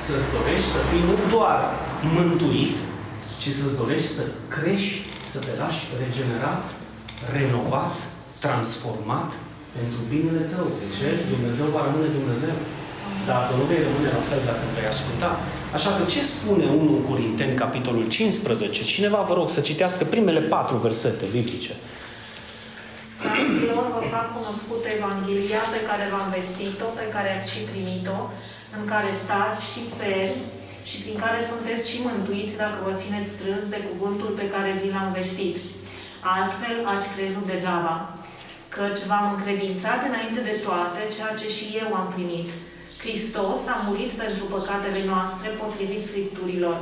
[0.07, 1.59] să-ți dorești să fii nu doar
[2.17, 2.77] mântuit,
[3.41, 4.25] ci să-ți dorești să
[4.57, 4.99] crești,
[5.33, 6.65] să te lași regenerat,
[7.37, 7.95] renovat,
[8.45, 9.31] transformat
[9.77, 10.67] pentru binele tău.
[10.81, 11.09] De ce?
[11.35, 12.55] Dumnezeu va rămâne Dumnezeu
[13.33, 15.31] dacă nu vei rămâne la fel dacă vei asculta.
[15.77, 18.83] Așa că ce spune 1 Corinteni, capitolul 15?
[18.95, 21.73] Cineva vă rog să citească primele patru versete biblice.
[23.23, 28.19] Fraților, vă fac cunoscută Evanghelia pe care v-am vestit-o, pe care ați și primit-o,
[28.77, 30.47] în care stați și fermi
[30.89, 34.95] și prin care sunteți și mântuiți dacă vă țineți strâns de cuvântul pe care vi
[34.95, 35.57] l-am vestit.
[36.37, 37.95] Altfel ați crezut degeaba,
[38.77, 42.51] căci v-am încredințat înainte de toate ceea ce și eu am primit–
[43.03, 46.77] Hristos a murit pentru păcatele noastre potrivit Scripturilor.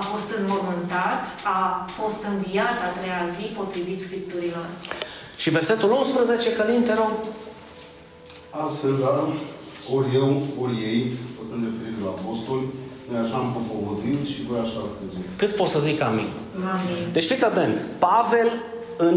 [0.00, 1.20] A fost înmormântat,
[1.56, 1.60] a
[1.98, 4.66] fost înviat a treia zi potrivit Scripturilor.
[5.42, 7.12] Și versetul 11, Călin, te rog.
[8.64, 9.14] Astfel, da,
[9.96, 10.30] ori eu,
[10.62, 11.00] ori ei,
[11.38, 12.66] făcând referire la apostoli,
[13.08, 15.24] noi așa am propovăduit și voi așa ați crezut.
[15.40, 16.30] Câți pot să zic amin?
[16.74, 17.02] Amin.
[17.12, 18.50] Deci fiți atenți, Pavel
[18.96, 19.14] în,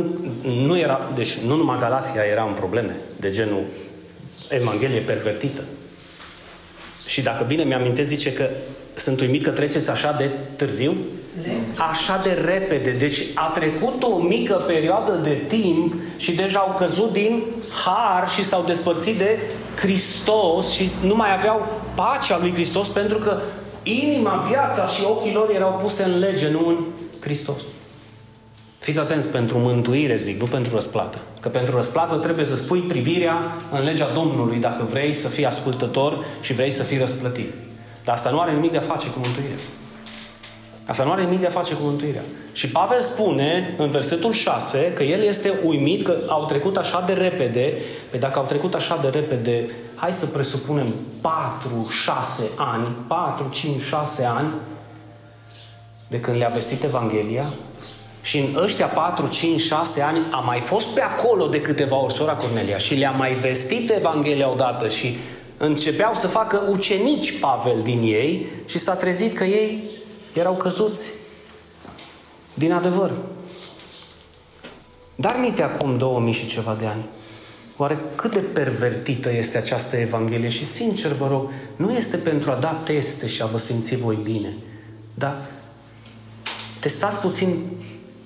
[0.68, 3.64] nu era, deci nu numai Galatia era în probleme de genul
[4.50, 5.64] Evanghelie pervertită.
[7.06, 8.50] Și dacă bine mi-amintesc, zice că
[8.94, 10.96] sunt uimit că treceți așa de târziu?
[11.92, 12.92] Așa de repede.
[12.92, 17.44] Deci a trecut o mică perioadă de timp și deja au căzut din
[17.86, 19.40] har și s-au despărțit de
[19.76, 23.42] Hristos și nu mai aveau pacea lui Hristos pentru că
[23.84, 26.78] inima, viața și ochii lor erau puse în lege, nu în
[27.20, 27.62] Hristos.
[28.86, 31.18] Fiți atenți pentru mântuire, zic, nu pentru răsplată.
[31.40, 33.38] Că pentru răsplată trebuie să spui privirea
[33.72, 37.54] în legea Domnului dacă vrei să fii ascultător și vrei să fii răsplătit.
[38.04, 39.56] Dar asta nu are nimic de a face cu mântuirea.
[40.86, 42.22] Asta nu are nimic de a face cu mântuirea.
[42.54, 47.14] Și Pavel spune în versetul 6 că el este uimit că au trecut așa de
[47.14, 47.74] repede.
[48.10, 53.82] Păi dacă au trecut așa de repede, hai să presupunem 4, 6 ani, 4, 5,
[53.82, 54.50] 6 ani
[56.08, 57.54] de când le-a vestit Evanghelia,
[58.26, 62.14] și în ăștia 4, 5, 6 ani a mai fost pe acolo de câteva ori
[62.14, 65.18] sora Cornelia și le-a mai vestit Evanghelia odată și
[65.58, 69.84] începeau să facă ucenici Pavel din ei și s-a trezit că ei
[70.34, 71.12] erau căzuți
[72.54, 73.12] din adevăr.
[75.16, 77.06] Dar minte acum 2000 și ceva de ani.
[77.78, 80.50] Oare cât de pervertită este această Evanghelie?
[80.50, 84.20] Și sincer vă rog, nu este pentru a da teste și a vă simți voi
[84.24, 84.54] bine,
[85.14, 85.42] dar
[86.80, 87.58] testați puțin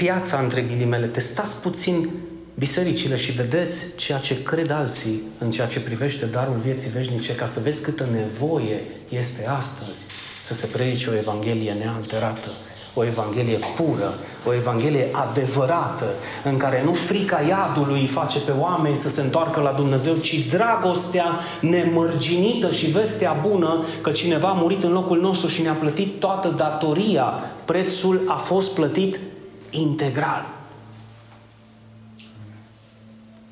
[0.04, 2.10] piața, între ghilimele, testați puțin
[2.54, 7.46] bisericile și vedeți ceea ce cred alții în ceea ce privește darul vieții veșnice, ca
[7.46, 10.00] să vezi câtă nevoie este astăzi
[10.44, 12.50] să se predice o Evanghelie nealterată,
[12.94, 14.14] o Evanghelie pură,
[14.46, 16.06] o Evanghelie adevărată,
[16.44, 21.40] în care nu frica iadului face pe oameni să se întoarcă la Dumnezeu, ci dragostea
[21.62, 26.54] nemărginită și vestea bună că cineva a murit în locul nostru și ne-a plătit toată
[26.58, 27.34] datoria.
[27.66, 29.20] Prețul a fost plătit
[29.69, 30.45] integral.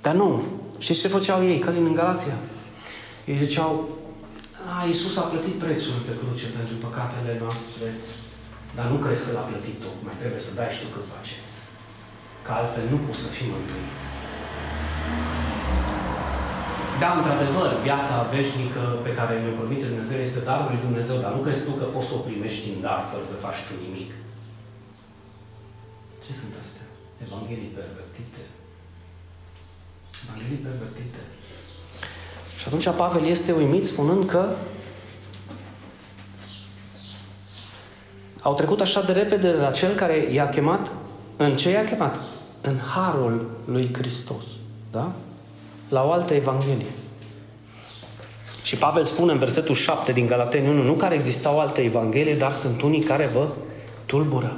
[0.01, 0.43] Dar nu.
[0.77, 2.37] Și ce făceau ei, Călin în Galația?
[3.25, 3.89] Ei ziceau,
[4.73, 7.87] a, Iisus a plătit prețul pe cruce pentru păcatele noastre,
[8.75, 9.97] dar nu crezi că l-a plătit tot.
[10.05, 11.57] Mai trebuie să dai și tu câțiva cenți.
[12.45, 13.95] Că altfel nu poți să fii mântuit.
[17.01, 21.41] Da, într-adevăr, viața veșnică pe care ne-o promite Dumnezeu este darul lui Dumnezeu, dar nu
[21.45, 24.11] crezi tu că poți să o primești în dar fără să faci tu nimic.
[26.27, 26.85] Ce sunt astea?
[27.27, 28.41] Evanghelii pervertite.
[30.23, 31.19] Evanghelii pervertite.
[32.59, 34.49] Și atunci Pavel este uimit spunând că
[38.41, 40.91] au trecut așa de repede de la cel care i-a chemat,
[41.37, 42.17] în ce i-a chemat?
[42.61, 44.45] În harul lui Hristos.
[44.91, 45.11] Da?
[45.89, 46.91] La o altă Evanghelie.
[48.63, 52.35] Și Pavel spune în versetul 7 din Galateni 1, nu care exista o altă Evanghelie,
[52.35, 53.47] dar sunt unii care vă
[54.05, 54.57] tulbură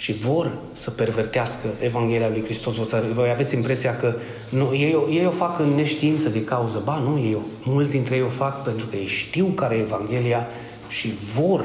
[0.00, 2.74] și vor să pervertească Evanghelia lui Hristos.
[3.14, 4.14] Voi aveți impresia că
[4.48, 6.82] nu, ei, ei o fac în neștiință de cauză.
[6.84, 10.46] Ba, nu, ei, mulți dintre ei o fac pentru că ei știu care e Evanghelia
[10.88, 11.64] și vor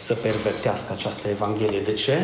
[0.00, 1.80] să pervertească această Evanghelie.
[1.80, 2.16] De ce?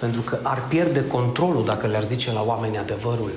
[0.00, 3.30] Pentru că ar pierde controlul dacă le-ar zice la oameni adevărul.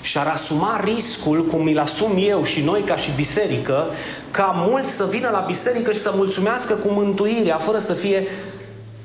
[0.00, 3.86] Și ar asuma riscul, cum mi-l asum eu și noi ca și biserică,
[4.30, 8.26] ca mulți să vină la biserică și să mulțumească cu mântuirea, fără să fie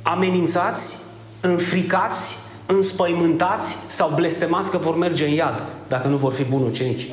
[0.01, 0.97] amenințați,
[1.41, 2.35] înfricați,
[2.65, 7.07] înspăimântați sau blestemați că vor merge în iad dacă nu vor fi buni ucenici.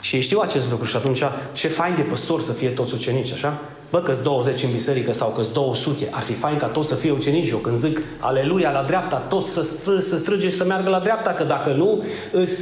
[0.00, 3.32] Și ei știu acest lucru și atunci ce fain de păstor să fie toți ucenici,
[3.32, 3.60] așa?
[3.90, 7.10] Bă, că 20 în biserică sau că 200, ar fi fain ca toți să fie
[7.10, 7.50] ucenici.
[7.50, 10.98] Eu când zic aleluia la dreapta, toți să, stră, să strâge și să meargă la
[10.98, 12.60] dreapta, că dacă nu, îs,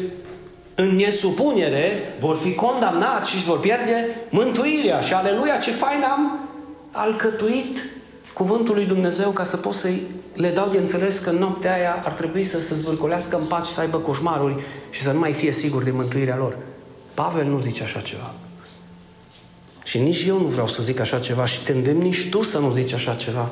[0.75, 5.01] în nesupunere vor fi condamnați și își vor pierde mântuirea.
[5.01, 6.49] Și aleluia, ce fain am
[6.91, 7.91] alcătuit
[8.41, 10.03] cuvântul lui Dumnezeu ca să pot să-i
[10.35, 13.71] le dau de înțeles că în noaptea aia ar trebui să se zvârcolească în pace,
[13.71, 16.57] să aibă coșmaruri și să nu mai fie sigur de mântuirea lor.
[17.15, 18.35] Pavel nu zice așa ceva.
[19.85, 22.59] Și nici eu nu vreau să zic așa ceva și te îndemn nici tu să
[22.59, 23.51] nu zici așa ceva.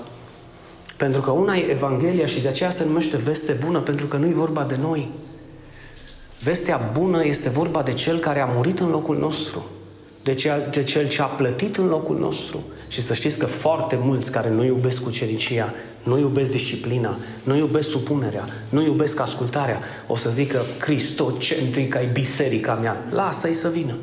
[0.97, 4.27] Pentru că una e Evanghelia și de aceea se numește veste bună, pentru că nu
[4.27, 5.11] e vorba de noi.
[6.43, 9.65] Vestea bună este vorba de Cel care a murit în locul nostru,
[10.23, 12.63] de cel, de cel ce a plătit în locul nostru.
[12.89, 17.89] Și să știți că foarte mulți care nu iubesc cucericia, nu iubesc disciplina, nu iubesc
[17.89, 23.07] supunerea, nu iubesc ascultarea, o să zică cristocentrica e biserica mea.
[23.11, 23.97] Lasă-i să vină.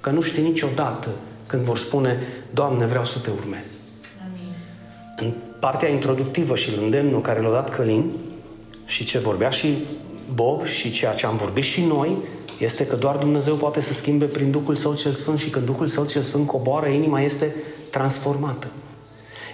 [0.00, 1.08] Că nu știi niciodată
[1.46, 2.18] când vor spune,
[2.50, 3.66] Doamne, vreau să te urmez.
[4.26, 4.54] Amin.
[5.16, 8.10] În partea introductivă și în îndemnul care l-a dat Călin
[8.84, 9.74] și ce vorbea și
[10.34, 12.16] Bob și ceea ce am vorbit și noi,
[12.58, 15.86] este că doar Dumnezeu poate să schimbe prin Duhul Său cel Sfânt și când Duhul
[15.86, 17.54] Său cel Sfânt coboară, inima este
[17.90, 18.66] transformată.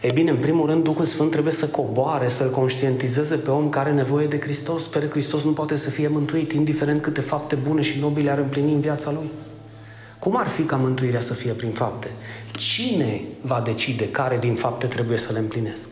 [0.03, 3.89] E bine, în primul rând, Duhul Sfânt trebuie să coboare, să-l conștientizeze pe om care
[3.89, 4.87] are nevoie de Hristos.
[4.87, 8.73] Fără Hristos nu poate să fie mântuit, indiferent câte fapte bune și nobile ar împlini
[8.73, 9.31] în viața lui.
[10.19, 12.11] Cum ar fi ca mântuirea să fie prin fapte?
[12.57, 15.89] Cine va decide care din fapte trebuie să le împlinesc?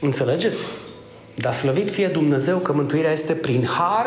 [0.00, 0.62] Înțelegeți?
[1.34, 4.06] Dar slăvit fie Dumnezeu că mântuirea este prin har,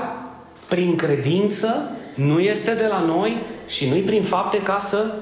[0.69, 5.13] prin credință, nu este de la noi și nu-i prin fapte ca să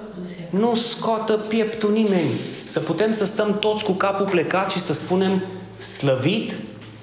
[0.59, 2.29] nu scoată pieptul nimeni.
[2.65, 5.43] Să putem să stăm toți cu capul plecat și să spunem
[5.77, 6.55] slăvit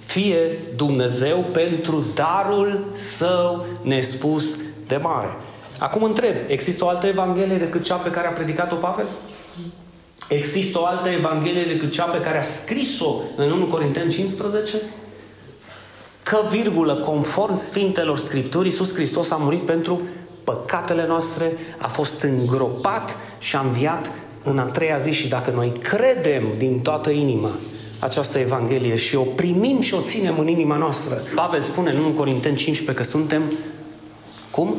[0.06, 5.36] fie Dumnezeu pentru darul său nespus de mare.
[5.78, 9.06] Acum întreb, există o altă Evanghelie decât cea pe care a predicat-o Pavel?
[10.28, 14.76] Există o altă Evanghelie decât cea pe care a scris-o în 1 Corinteni 15?
[16.22, 20.00] Că, virgulă, conform Sfintelor Scripturi, Iisus Hristos a murit pentru
[20.44, 24.10] păcatele noastre, a fost îngropat și a înviat
[24.42, 27.50] în a treia zi și dacă noi credem din toată inima
[27.98, 32.08] această Evanghelie și o primim și o ținem în inima noastră, Pavel spune în 1
[32.08, 33.42] Corinteni 15 că suntem
[34.50, 34.74] cum?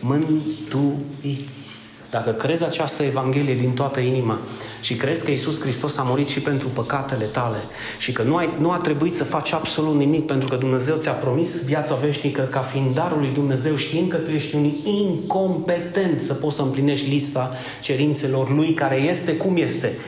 [0.00, 1.81] Mântuiți.
[2.12, 4.38] Dacă crezi această Evanghelie din toată inima
[4.80, 7.56] și crezi că Isus Hristos a murit și pentru păcatele tale
[7.98, 11.12] și că nu, ai, nu a trebuit să faci absolut nimic pentru că Dumnezeu ți-a
[11.12, 16.34] promis viața veșnică ca fiind darul lui Dumnezeu știind că tu ești un incompetent să
[16.34, 19.98] poți să împlinești lista cerințelor lui care este cum este.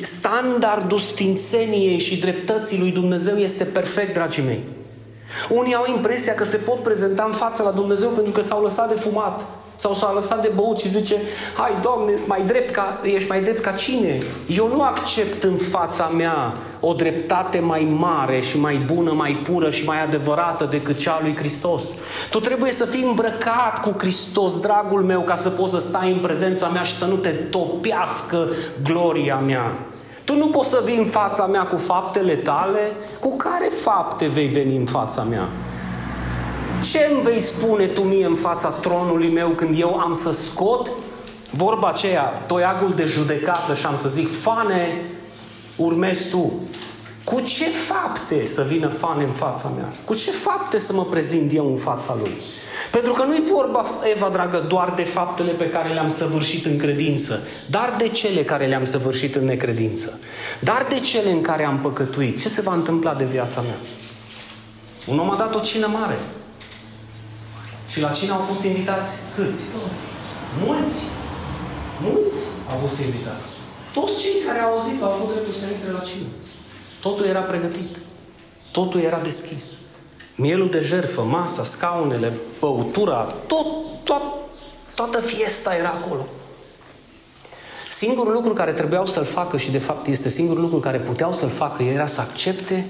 [0.00, 4.60] Standardul sfințeniei și dreptății lui Dumnezeu este perfect, dragii mei.
[5.50, 8.88] Unii au impresia că se pot prezenta în fața la Dumnezeu pentru că s-au lăsat
[8.88, 9.46] de fumat.
[9.76, 11.16] Sau s-a lăsat de băut și zice,
[11.56, 14.22] hai, Doamne, ești mai drept ca, ești mai drept ca cine?
[14.46, 19.70] Eu nu accept în fața mea o dreptate mai mare și mai bună, mai pură
[19.70, 21.84] și mai adevărată decât cea a lui Hristos.
[22.30, 26.18] Tu trebuie să fii îmbrăcat cu Hristos, dragul meu, ca să poți să stai în
[26.18, 28.48] prezența mea și să nu te topească
[28.82, 29.72] gloria mea.
[30.24, 32.92] Tu nu poți să vii în fața mea cu faptele tale.
[33.20, 35.48] Cu care fapte vei veni în fața mea?
[36.90, 40.90] Ce îmi vei spune tu mie în fața tronului meu când eu am să scot
[41.50, 45.00] vorba aceea, toiagul de judecată și am să zic, fane,
[45.76, 46.52] urmezi tu.
[47.24, 49.92] Cu ce fapte să vină fane în fața mea?
[50.04, 52.32] Cu ce fapte să mă prezint eu în fața lui?
[52.90, 57.40] Pentru că nu-i vorba, Eva dragă, doar de faptele pe care le-am săvârșit în credință,
[57.70, 60.18] dar de cele care le-am săvârșit în necredință,
[60.60, 62.40] dar de cele în care am păcătuit.
[62.40, 63.76] Ce se va întâmpla de viața mea?
[65.06, 66.18] Un om a dat o cină mare.
[67.96, 69.12] Și la cine au fost invitați?
[69.34, 69.62] Câți?
[70.64, 71.02] Mulți.
[72.02, 72.36] Mulți
[72.70, 73.46] au fost invitați.
[73.92, 76.26] Toți cei care au auzit au avut dreptul să intre la cină.
[77.00, 77.96] Totul era pregătit.
[78.72, 79.78] Totul era deschis.
[80.34, 83.66] Mielul de jertfă, masa, scaunele, băutura, tot,
[84.04, 84.22] tot,
[84.94, 86.26] toată fiesta era acolo.
[87.90, 91.48] Singurul lucru care trebuiau să-l facă și de fapt este singurul lucru care puteau să-l
[91.50, 92.86] facă era să accepte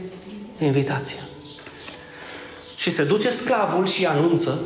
[0.58, 1.20] invitația.
[2.76, 4.60] Și se duce sclavul și anunță,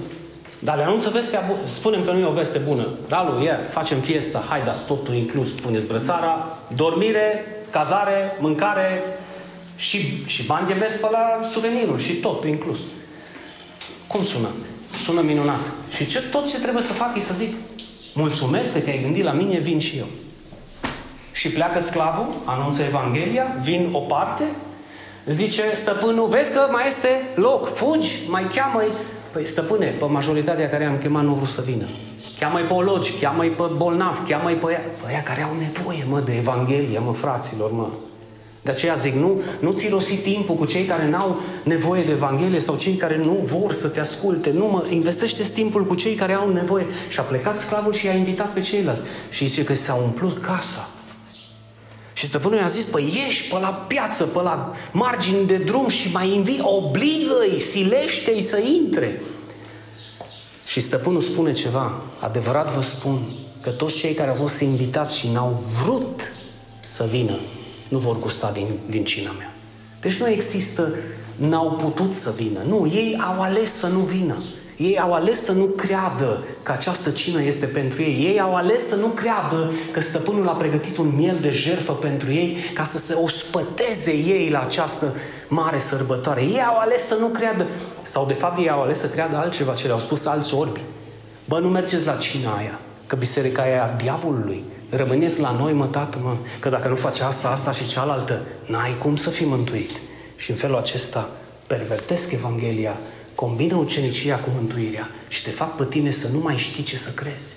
[0.62, 1.58] dar le anunță vestea bună.
[1.66, 2.88] Spunem că nu e o veste bună.
[3.08, 9.02] Ralu, ia, facem fiesta, hai, dați totul inclus, puneți brățara, dormire, cazare, mâncare,
[9.80, 12.78] și, și bani de pe la suveniruri și tot inclus.
[14.06, 14.48] Cum sună?
[14.98, 15.60] Sună minunat.
[15.94, 17.54] Și ce, tot ce trebuie să fac e să zic,
[18.14, 20.06] mulțumesc că te-ai gândit la mine, vin și eu.
[21.32, 24.44] Și pleacă sclavul, anunță Evanghelia, vin o parte,
[25.26, 28.90] zice stăpânul, vezi că mai este loc, fugi, mai cheamă-i.
[29.32, 31.84] Păi stăpâne, pe majoritatea care am chemat nu vreau să vină.
[32.38, 36.20] Cheamă-i pe ologi, cheamă-i pe bolnavi, cheamă-i pe aia, pe aia care au nevoie, mă,
[36.20, 37.88] de Evanghelie, mă, fraților, mă.
[38.62, 42.60] De aceea zic, nu, nu ți rosi timpul cu cei care n-au nevoie de Evanghelie
[42.60, 44.50] sau cei care nu vor să te asculte.
[44.50, 46.86] Nu, mă, investește timpul cu cei care au nevoie.
[47.08, 49.02] Și a plecat sclavul și i-a invitat pe ceilalți.
[49.30, 50.88] Și zice că s-a umplut casa.
[52.12, 56.12] Și stăpânul i-a zis, păi ieși pe la piață, pe la margini de drum și
[56.12, 59.22] mai invi, obligă-i, silește-i să intre.
[60.66, 63.22] Și stăpânul spune ceva, adevărat vă spun,
[63.60, 66.32] că toți cei care au fost invitați și n-au vrut
[66.86, 67.38] să vină,
[67.88, 69.54] nu vor gusta din, din cina mea.
[70.00, 70.94] Deci nu există,
[71.36, 72.60] n-au putut să vină.
[72.68, 74.42] Nu, ei au ales să nu vină.
[74.80, 78.24] Ei au ales să nu creadă că această cină este pentru ei.
[78.24, 82.32] Ei au ales să nu creadă că stăpânul a pregătit un miel de jerfă pentru
[82.32, 85.14] ei ca să se ospăteze ei la această
[85.48, 86.42] mare sărbătoare.
[86.42, 87.66] Ei au ales să nu creadă,
[88.02, 90.80] sau de fapt ei au ales să creadă altceva ce le-au spus alți orbi.
[91.44, 94.64] Bă, nu mergeți la cina aia, că biserica aia e a diavolului.
[94.90, 98.94] Rămâneți la noi, mă, tată, mă, că dacă nu faci asta, asta și cealaltă, n-ai
[98.98, 99.90] cum să fii mântuit.
[100.36, 101.28] Și în felul acesta
[101.66, 102.96] pervertesc Evanghelia,
[103.40, 107.10] combină ucenicia cu mântuirea și te fac pe tine să nu mai știi ce să
[107.10, 107.52] crezi.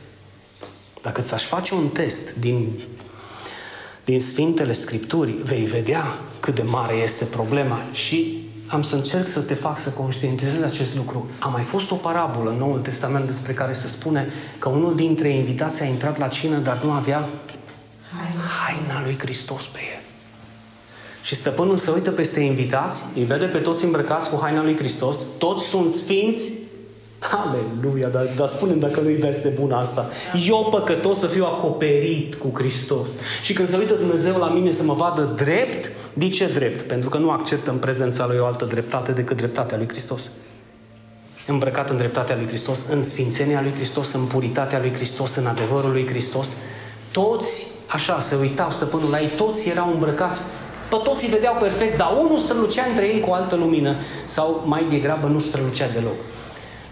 [1.01, 2.69] Dacă ți-aș face un test din,
[4.05, 6.03] din Sfintele Scripturii, vei vedea
[6.39, 10.95] cât de mare este problema și am să încerc să te fac să conștientizezi acest
[10.95, 11.29] lucru.
[11.39, 14.27] A mai fost o parabolă în Noul Testament despre care se spune
[14.59, 17.29] că unul dintre invitații a intrat la cină, dar nu avea
[18.65, 20.02] haina lui Hristos pe el.
[21.23, 25.17] Și stăpânul se uită peste invitați, îi vede pe toți îmbrăcați cu haina lui Hristos,
[25.37, 26.49] toți sunt sfinți,
[27.31, 30.09] Aleluia, dar, dar spune dacă nu-i veste bună asta.
[30.47, 33.09] Eu păcătos să fiu acoperit cu Hristos.
[33.41, 36.81] Și când se uită Dumnezeu la mine să mă vadă drept, de ce drept?
[36.81, 40.21] Pentru că nu accept în prezența lui o altă dreptate decât dreptatea lui Hristos.
[41.47, 45.91] Îmbrăcat în dreptatea lui Hristos, în sfințenia lui Hristos, în puritatea lui Hristos, în adevărul
[45.91, 46.47] lui Hristos.
[47.11, 50.41] Toți, așa, se uitau stăpânul la ei, toți erau îmbrăcați
[50.93, 54.63] pe toți îi vedeau perfect, dar unul strălucea între ei cu o altă lumină sau
[54.65, 56.19] mai degrabă nu strălucea deloc.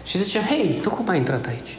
[0.04, 1.76] Și zice, hei, tu cum ai intrat aici?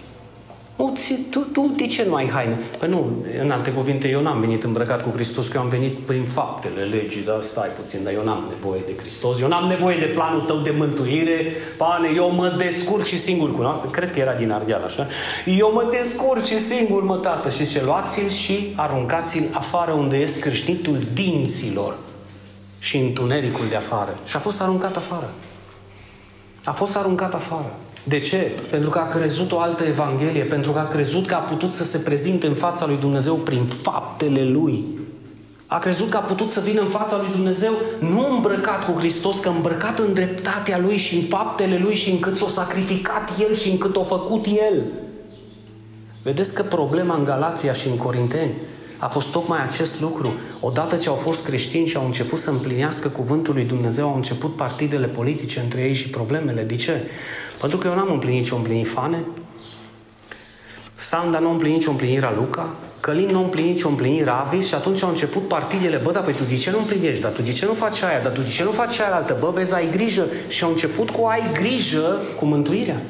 [0.78, 0.92] O,
[1.30, 2.60] tu, tu de ce nu ai haine?
[2.80, 5.98] Păi nu, în alte cuvinte, eu n-am venit îmbrăcat cu Hristos, că eu am venit
[5.98, 9.98] prin faptele legii, dar stai puțin, dar eu n-am nevoie de Hristos, eu n-am nevoie
[9.98, 11.46] de planul tău de mântuire,
[11.78, 13.72] pane, eu mă descurc și singur cu no?
[13.72, 15.08] Cred că era din Ardeal, așa.
[15.46, 17.50] Eu mă descurc și singur, mă, tată.
[17.50, 21.96] Și ce luați-l și aruncați-l afară unde este cârșnitul dinților
[22.84, 24.16] și întunericul de afară.
[24.26, 25.30] Și a fost aruncat afară.
[26.64, 27.76] A fost aruncat afară.
[28.04, 28.52] De ce?
[28.70, 31.84] Pentru că a crezut o altă Evanghelie, pentru că a crezut că a putut să
[31.84, 34.86] se prezinte în fața lui Dumnezeu prin faptele lui.
[35.68, 39.40] A crezut că a putut să vină în fața lui Dumnezeu nu îmbrăcat cu Hristos,
[39.40, 43.70] că îmbrăcat în dreptatea lui și în faptele lui și încât s-a sacrificat el și
[43.70, 44.84] încât a făcut el.
[46.24, 48.52] Vedeți că problema în Galația și în Corinteni
[49.04, 50.34] a fost tocmai acest lucru.
[50.60, 54.56] Odată ce au fost creștini și au început să împlinească cuvântul lui Dumnezeu, au început
[54.56, 56.62] partidele politice între ei și problemele.
[56.62, 57.02] De ce?
[57.60, 59.20] Pentru că eu n-am împlinit ce-o împlini Fane,
[60.96, 64.76] Sanda nu a împlinit ce-o împlinirea Luca, Călin nu a împlinit ce-o împlini Ravis și
[64.76, 67.52] atunci au început partidele, bă, dar păi tu de ce nu împlinești, dar tu de
[67.52, 69.90] ce nu faci aia, dar tu de ce nu faci aia altă, bă, vezi, ai
[69.92, 70.28] grijă.
[70.48, 73.02] Și au început cu ai grijă cu mântuirea.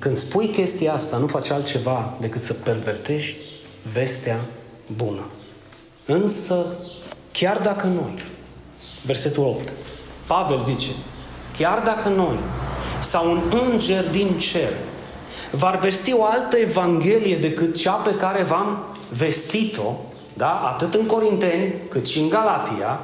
[0.00, 3.38] Când spui chestia asta, nu faci altceva decât să pervertești
[3.92, 4.40] vestea
[4.96, 5.26] bună.
[6.06, 6.66] Însă,
[7.32, 8.14] chiar dacă noi,
[9.06, 9.68] versetul 8,
[10.26, 10.90] Pavel zice,
[11.56, 12.36] chiar dacă noi
[13.00, 14.72] sau un înger din cer
[15.50, 18.84] va vesti o altă evanghelie decât cea pe care v-am
[19.16, 19.96] vestit-o,
[20.34, 20.50] da?
[20.50, 23.00] atât în Corinteni cât și în Galatia,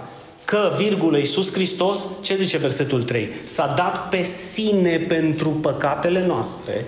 [0.46, 3.30] că, virgulă, Iisus Hristos, ce zice versetul 3?
[3.44, 6.84] S-a dat pe sine pentru păcatele noastre.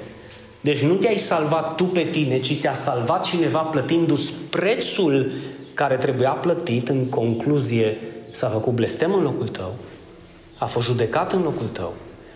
[0.60, 5.30] Deci nu te-ai salvat tu pe tine, ci te-a salvat cineva plătindu-ți prețul
[5.74, 6.88] care trebuia plătit.
[6.88, 7.96] În concluzie,
[8.30, 9.74] s-a făcut blestem în locul tău,
[10.58, 11.94] a fost judecat în locul tău,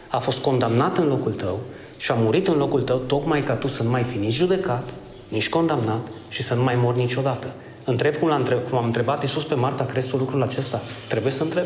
[0.08, 1.58] a fost condamnat în locul tău
[1.96, 4.88] și a murit în locul tău tocmai ca tu să nu mai fi nici judecat,
[5.28, 7.46] nici condamnat și să nu mai mori niciodată.
[7.84, 10.82] Întreb cum, l-a întreb, cum am întrebat Iisus pe Marta, crezi tu lucrul acesta?
[11.08, 11.64] Trebuie să întreb.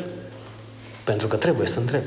[1.04, 2.02] Pentru că trebuie să întreb.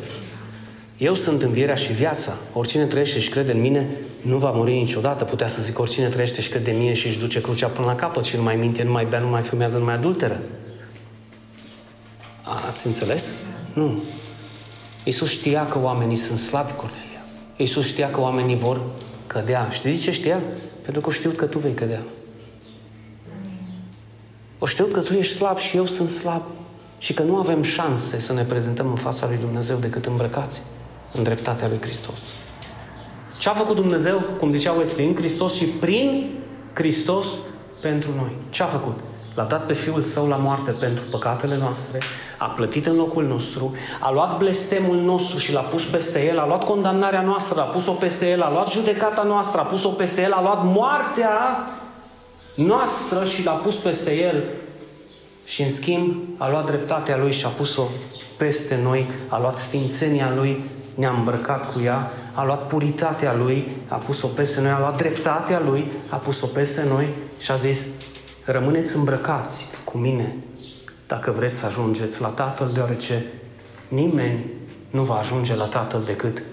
[0.98, 2.38] Eu sunt învierea și viața.
[2.54, 3.88] Oricine trăiește și crede în mine
[4.22, 5.24] nu va muri niciodată.
[5.24, 7.96] Putea să zic oricine trăiește și crede în mine și își duce crucea până la
[7.96, 10.40] capăt și nu mai minte, nu mai bea, nu mai fumează, nu mai adulteră.
[12.68, 13.32] Ați înțeles?
[13.74, 14.04] Nu.
[15.04, 17.24] Iisus știa că oamenii sunt slabi, Cornelia.
[17.56, 18.82] Iisus știa că oamenii vor
[19.28, 19.70] cădea.
[19.72, 20.42] Știi de ce știa?
[20.82, 22.02] Pentru că știu că tu vei cădea.
[24.60, 26.42] O știu că tu ești slab și eu sunt slab
[26.98, 30.62] și că nu avem șanse să ne prezentăm în fața lui Dumnezeu decât îmbrăcați
[31.14, 32.20] în dreptatea lui Hristos.
[33.40, 36.30] Ce a făcut Dumnezeu, cum zicea Wesley, în Hristos și prin
[36.74, 37.28] Hristos
[37.82, 38.32] pentru noi?
[38.50, 39.00] Ce a făcut?
[39.36, 42.00] L-a dat pe Fiul Său la moarte pentru păcatele noastre,
[42.38, 46.48] a plătit în locul nostru, a luat blestemul nostru și l-a pus peste El, a
[46.48, 50.32] luat condamnarea noastră, a pus-o peste El, a luat judecata noastră, a pus-o peste El,
[50.32, 51.68] a luat moartea
[52.56, 54.44] noastră și l-a pus peste El
[55.46, 57.88] și în schimb a luat dreptatea Lui și a pus-o
[58.38, 60.64] peste noi, a luat sfințenia Lui,
[60.96, 65.62] ne-a îmbrăcat cu ea, a luat puritatea Lui, a pus-o peste noi, a luat dreptatea
[65.66, 67.08] Lui, a pus-o peste noi
[67.40, 67.86] și a zis,
[68.46, 70.36] rămâneți îmbrăcați cu mine
[71.10, 73.26] dacă vreți să ajungeți la Tatăl, deoarece
[73.88, 74.46] nimeni
[74.90, 76.44] nu va ajunge la Tatăl decât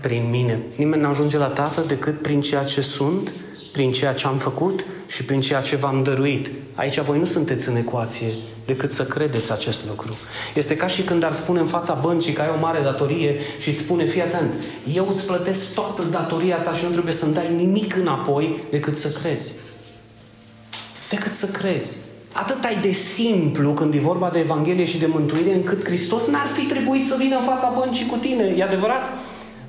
[0.00, 0.60] prin mine.
[0.76, 3.32] Nimeni nu ajunge la Tatăl decât prin ceea ce sunt,
[3.72, 6.50] prin ceea ce am făcut și prin ceea ce v-am dăruit.
[6.74, 8.26] Aici voi nu sunteți în ecuație
[8.66, 10.16] decât să credeți acest lucru.
[10.54, 13.68] Este ca și când ar spune în fața băncii că ai o mare datorie și
[13.68, 14.52] îți spune, fii atent,
[14.94, 19.08] eu îți plătesc toată datoria ta și nu trebuie să-mi dai nimic înapoi decât să
[19.08, 19.50] crezi.
[21.10, 21.96] Decât să crezi.
[22.32, 26.48] Atât ai de simplu când e vorba de Evanghelie și de mântuire, încât Hristos n-ar
[26.56, 28.54] fi trebuit să vină în fața băncii cu tine.
[28.56, 29.02] E adevărat?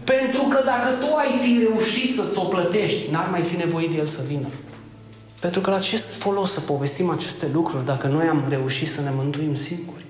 [0.03, 3.97] Pentru că dacă tu ai fi reușit să-ți o plătești, n-ar mai fi nevoie de
[3.97, 4.47] El să vină.
[5.43, 9.09] Pentru că la ce folos să povestim aceste lucruri dacă noi am reușit să ne
[9.15, 10.05] mântuim singuri?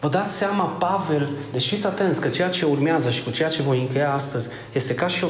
[0.00, 3.62] Vă dați seama, Pavel, deci fiți atenți că ceea ce urmează și cu ceea ce
[3.62, 5.28] voi încheia astăzi este ca și, o,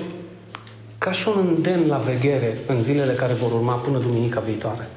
[0.98, 4.88] ca și un îndemn la veghere în zilele care vor urma până duminica viitoare.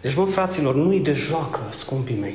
[0.00, 2.34] Deci, mă, fraților, nu-i de joacă, scumpii mei.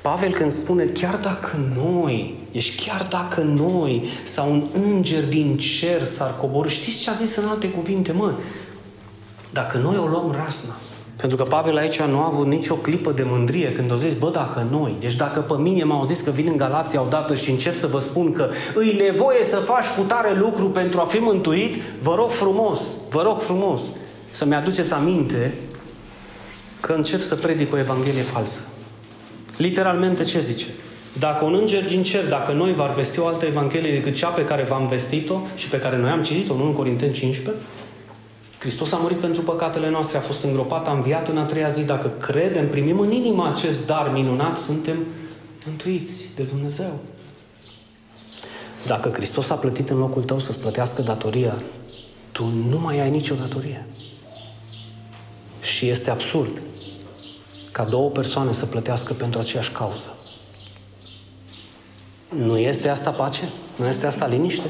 [0.00, 6.04] Pavel când spune, chiar dacă noi, deci chiar dacă noi sau un înger din cer
[6.04, 8.32] s-ar coborâ, știți ce a zis în alte cuvinte, mă?
[9.52, 10.74] Dacă noi o luăm rasna,
[11.16, 14.30] pentru că Pavel aici nu a avut nicio clipă de mândrie când o zis, bă,
[14.30, 17.78] dacă noi, deci dacă pe mine m-au zis că vin în Galația odată și încep
[17.78, 21.82] să vă spun că îi nevoie să faci cu tare lucru pentru a fi mântuit,
[22.02, 22.80] vă rog frumos,
[23.10, 23.82] vă rog frumos
[24.30, 25.54] să-mi aduceți aminte
[26.80, 28.60] că încep să predic o evanghelie falsă.
[29.56, 30.66] Literalmente ce zice?
[31.18, 34.44] Dacă un înger din cer, dacă noi v-ar vesti o altă evanghelie decât cea pe
[34.44, 37.62] care v-am vestit-o și pe care noi am citit-o, nu în Corinteni 15,
[38.60, 41.82] Hristos a murit pentru păcatele noastre, a fost îngropat, a înviat în a treia zi.
[41.82, 45.06] Dacă credem, primim în inimă acest dar minunat, suntem
[45.66, 46.98] mântuiți de Dumnezeu.
[48.86, 51.54] Dacă Hristos a plătit în locul tău să-ți plătească datoria,
[52.32, 53.86] tu nu mai ai nicio datorie.
[55.60, 56.60] Și este absurd
[57.72, 60.14] ca două persoane să plătească pentru aceeași cauză.
[62.28, 63.48] Nu este asta pace?
[63.76, 64.68] Nu este asta liniște?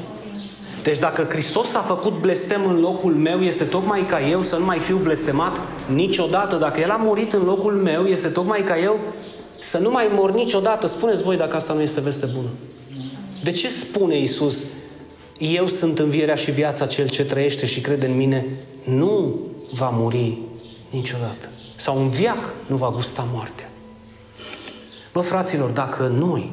[0.82, 4.64] Deci dacă Hristos a făcut blestem în locul meu, este tocmai ca eu să nu
[4.64, 6.56] mai fiu blestemat niciodată.
[6.56, 9.00] Dacă El a murit în locul meu, este tocmai ca eu
[9.60, 10.86] să nu mai mor niciodată.
[10.86, 12.48] Spuneți voi dacă asta nu este veste bună.
[13.42, 14.64] De ce spune Isus?
[15.40, 18.46] eu sunt învierea și viața, cel ce trăiește și crede în mine,
[18.84, 19.38] nu
[19.72, 20.38] va muri
[20.90, 21.48] niciodată.
[21.76, 23.70] Sau un viac nu va gusta moartea.
[25.12, 26.52] Bă, fraților, dacă noi,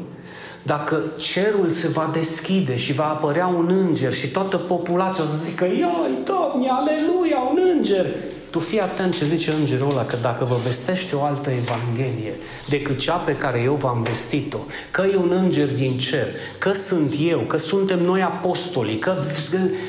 [0.68, 5.36] dacă cerul se va deschide și va apărea un înger și toată populația o să
[5.44, 8.06] zică, ioi, Doamne, aleluia, un înger,
[8.50, 12.34] tu fii atent ce zice îngerul ăla, că dacă vă vestește o altă evanghelie
[12.70, 14.58] decât cea pe care eu v-am vestit-o,
[14.92, 19.14] că e un înger din cer, că sunt eu, că suntem noi apostolii, că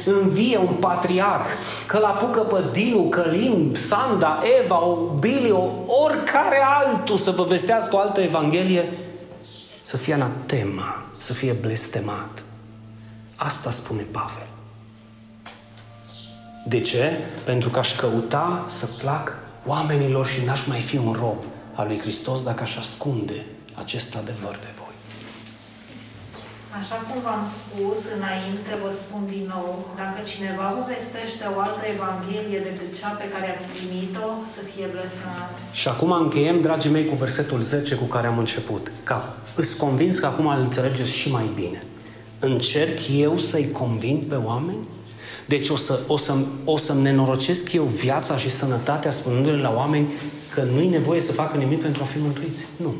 [0.05, 1.47] învie un patriarh,
[1.87, 4.81] că l apucă pe Dinu, Călim, Sanda, Eva,
[5.19, 5.73] Bilio,
[6.05, 8.89] oricare altul să vă vestească o altă evanghelie,
[9.89, 12.43] să fie anatema, să fie blestemat.
[13.37, 14.47] Asta spune Pavel.
[16.67, 17.11] De ce?
[17.45, 19.33] Pentru că aș căuta să plac
[19.67, 24.59] oamenilor și n-aș mai fi un rob al lui Hristos dacă aș ascunde acest adevăr
[24.61, 24.78] de voi.
[26.79, 29.69] Așa cum v-am spus înainte, vă spun din nou,
[30.01, 34.87] dacă cineva vă vestește o altă Evanghelie decât cea pe care ați primit-o, să fie
[34.95, 35.49] blestemat.
[35.81, 38.85] Și acum încheiem, dragii mei, cu versetul 10 cu care am început.
[39.11, 39.19] Ca
[39.61, 41.81] îți convins că acum îl înțelegeți și mai bine.
[42.51, 44.83] Încerc eu să-i conving pe oameni
[45.49, 50.07] deci o, să, o, să, o să-mi nenorocesc eu viața și sănătatea spunându-le la oameni
[50.55, 52.65] că nu-i nevoie să facă nimic pentru a fi mântuiți.
[52.77, 52.95] Nu.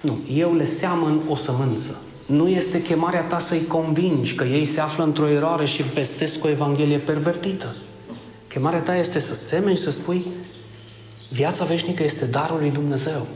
[0.00, 0.18] Nu.
[0.34, 2.00] Eu le seamăn o sămânță.
[2.30, 6.48] Nu este chemarea ta să-i convingi că ei se află într-o eroare și pestesc o
[6.48, 7.76] evanghelie pervertită.
[8.48, 10.26] Chemarea ta este să semeni și să spui
[11.30, 13.26] viața veșnică este darul lui Dumnezeu.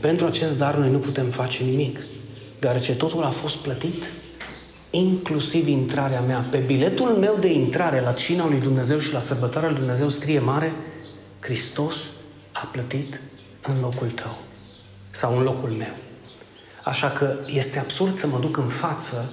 [0.00, 2.00] Pentru acest dar noi nu putem face nimic,
[2.60, 4.04] deoarece totul a fost plătit
[4.90, 6.44] inclusiv intrarea mea.
[6.50, 10.38] Pe biletul meu de intrare la cina lui Dumnezeu și la sărbătoarea lui Dumnezeu scrie
[10.38, 10.72] mare,
[11.40, 11.96] Hristos
[12.52, 13.20] a plătit
[13.62, 14.36] în locul tău
[15.10, 16.05] sau în locul meu.
[16.86, 19.32] Așa că este absurd să mă duc în față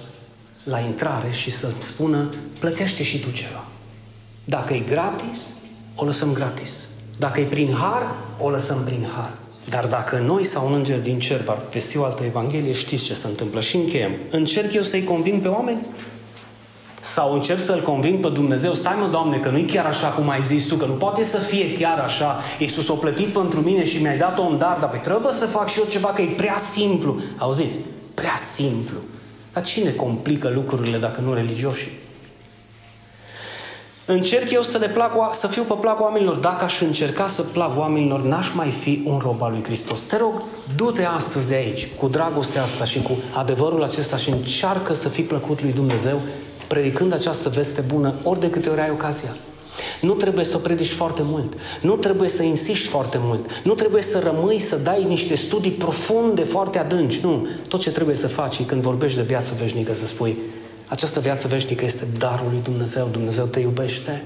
[0.64, 2.28] la intrare și să spună,
[2.58, 3.64] plătește și tu ceva.
[4.44, 5.52] Dacă e gratis,
[5.94, 6.72] o lăsăm gratis.
[7.18, 9.32] Dacă e prin har, o lăsăm prin har.
[9.68, 13.14] Dar dacă noi sau un înger din cer va vesti o altă Evanghelie, știți ce
[13.14, 14.12] se întâmplă și încheiem.
[14.30, 15.80] Încerc eu să-i conving pe oameni?
[17.04, 20.42] Sau încerc să-L conving pe Dumnezeu, stai mă, Doamne, că nu-i chiar așa cum ai
[20.46, 22.38] zis Tu, că nu poate să fie chiar așa.
[22.58, 25.68] Iisus a plătit pentru mine și mi-ai dat-o în dar, dar păi trebuie să fac
[25.68, 27.16] și eu ceva, că e prea simplu.
[27.38, 27.78] Auziți?
[28.14, 28.96] Prea simplu.
[29.52, 31.88] Dar cine complică lucrurile dacă nu religioși?
[34.06, 36.36] Încerc eu să le plac, să fiu pe plac oamenilor.
[36.36, 40.00] Dacă aș încerca să plac oamenilor, n-aș mai fi un rob al lui Hristos.
[40.00, 40.42] Te rog,
[40.76, 45.24] du-te astăzi de aici, cu dragostea asta și cu adevărul acesta și încearcă să fii
[45.24, 46.20] plăcut lui Dumnezeu,
[46.74, 49.36] predicând această veste bună, ori de câte ori ai ocazia.
[50.00, 51.52] Nu trebuie să predici foarte mult.
[51.82, 53.50] Nu trebuie să insiști foarte mult.
[53.64, 57.20] Nu trebuie să rămâi să dai niște studii profunde, foarte adânci.
[57.22, 57.46] Nu.
[57.68, 60.36] Tot ce trebuie să faci când vorbești de viață veșnică, să spui,
[60.88, 63.08] această viață veșnică este darul lui Dumnezeu.
[63.12, 64.24] Dumnezeu te iubește.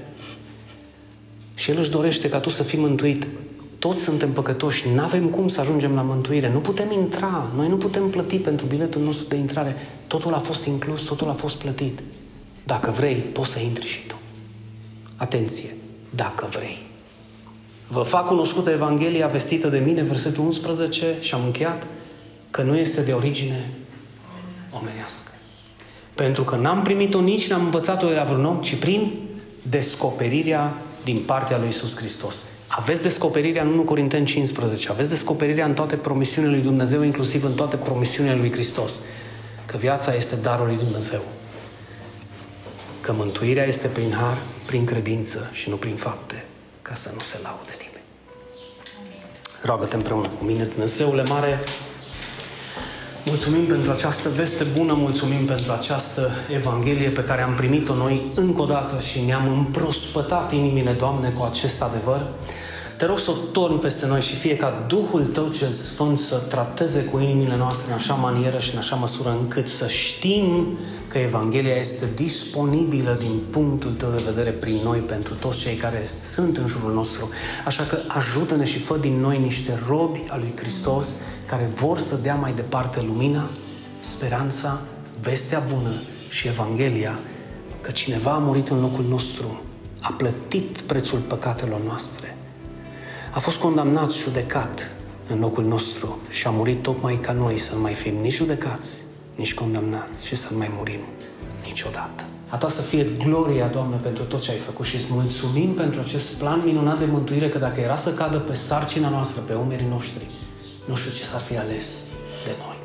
[1.55, 3.27] Și El își dorește ca tu să fii mântuit.
[3.79, 7.75] Toți suntem păcătoși, nu avem cum să ajungem la mântuire, nu putem intra, noi nu
[7.75, 9.75] putem plăti pentru biletul nostru de intrare.
[10.07, 11.99] Totul a fost inclus, totul a fost plătit.
[12.63, 14.15] Dacă vrei, poți să intri și tu.
[15.15, 15.75] Atenție,
[16.09, 16.87] dacă vrei.
[17.87, 21.87] Vă fac cunoscută Evanghelia vestită de mine, versetul 11, și am încheiat,
[22.51, 23.69] că nu este de origine
[24.71, 25.31] omenească.
[26.15, 29.11] Pentru că n-am primit-o nici n-am învățat-o de la vreun om, ci prin
[29.61, 32.35] descoperirea din partea lui Isus Hristos.
[32.67, 37.53] Aveți descoperirea în 1 Corinteni 15, aveți descoperirea în toate promisiunile lui Dumnezeu, inclusiv în
[37.53, 38.91] toate promisiunile lui Hristos.
[39.65, 41.21] Că viața este darul lui Dumnezeu.
[43.09, 46.45] Că mântuirea este prin har, prin credință și nu prin fapte,
[46.81, 48.05] ca să nu se laude nimeni.
[49.63, 51.59] Roagă-te împreună cu mine, Dumnezeule mare,
[53.25, 58.61] Mulțumim pentru această veste bună, mulțumim pentru această Evanghelie pe care am primit-o noi încă
[58.61, 62.25] o dată și ne-am împrospătat inimile, Doamne, cu acest adevăr.
[62.97, 66.35] Te rog să o torni peste noi și fie ca Duhul Tău cel Sfânt să
[66.35, 70.77] trateze cu inimile noastre în așa manieră și în așa măsură încât să știm
[71.09, 76.03] că Evanghelia este disponibilă din punctul Tău de vedere prin noi pentru toți cei care
[76.03, 77.29] sunt în jurul nostru.
[77.65, 82.15] Așa că ajută-ne și fă din noi niște robi al lui Hristos care vor să
[82.15, 83.49] dea mai departe lumina,
[83.99, 84.81] speranța,
[85.21, 85.93] vestea bună
[86.29, 87.19] și Evanghelia
[87.81, 89.61] că cineva a murit în locul nostru,
[89.99, 92.37] a plătit prețul păcatelor noastre,
[93.33, 94.91] a fost condamnat, judecat
[95.27, 99.01] în locul nostru și a murit tocmai ca noi să nu mai fim nici judecați,
[99.39, 100.99] nici condamnați și să nu mai murim
[101.65, 102.23] niciodată.
[102.47, 105.99] A ta să fie gloria, Doamne, pentru tot ce ai făcut și îți mulțumim pentru
[105.99, 109.87] acest plan minunat de mântuire, că dacă era să cadă pe sarcina noastră, pe umerii
[109.89, 110.23] noștri,
[110.87, 111.85] nu știu ce s-ar fi ales
[112.45, 112.77] de noi.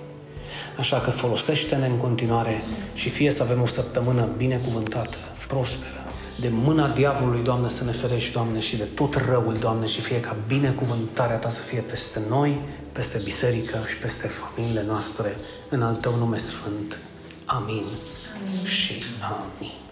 [0.79, 2.63] Așa că folosește-ne în continuare
[2.95, 6.05] și fie să avem o săptămână binecuvântată, prosperă,
[6.41, 10.21] de mâna diavolului, Doamne, să ne ferești, Doamne, și de tot răul, Doamne, și fie
[10.21, 12.59] ca binecuvântarea Ta să fie peste noi,
[12.93, 15.37] peste biserică și peste familiile noastre,
[15.75, 16.99] în al Tău nume sfânt.
[17.45, 17.85] Amin,
[18.37, 18.65] Amin.
[18.65, 19.84] și Amin.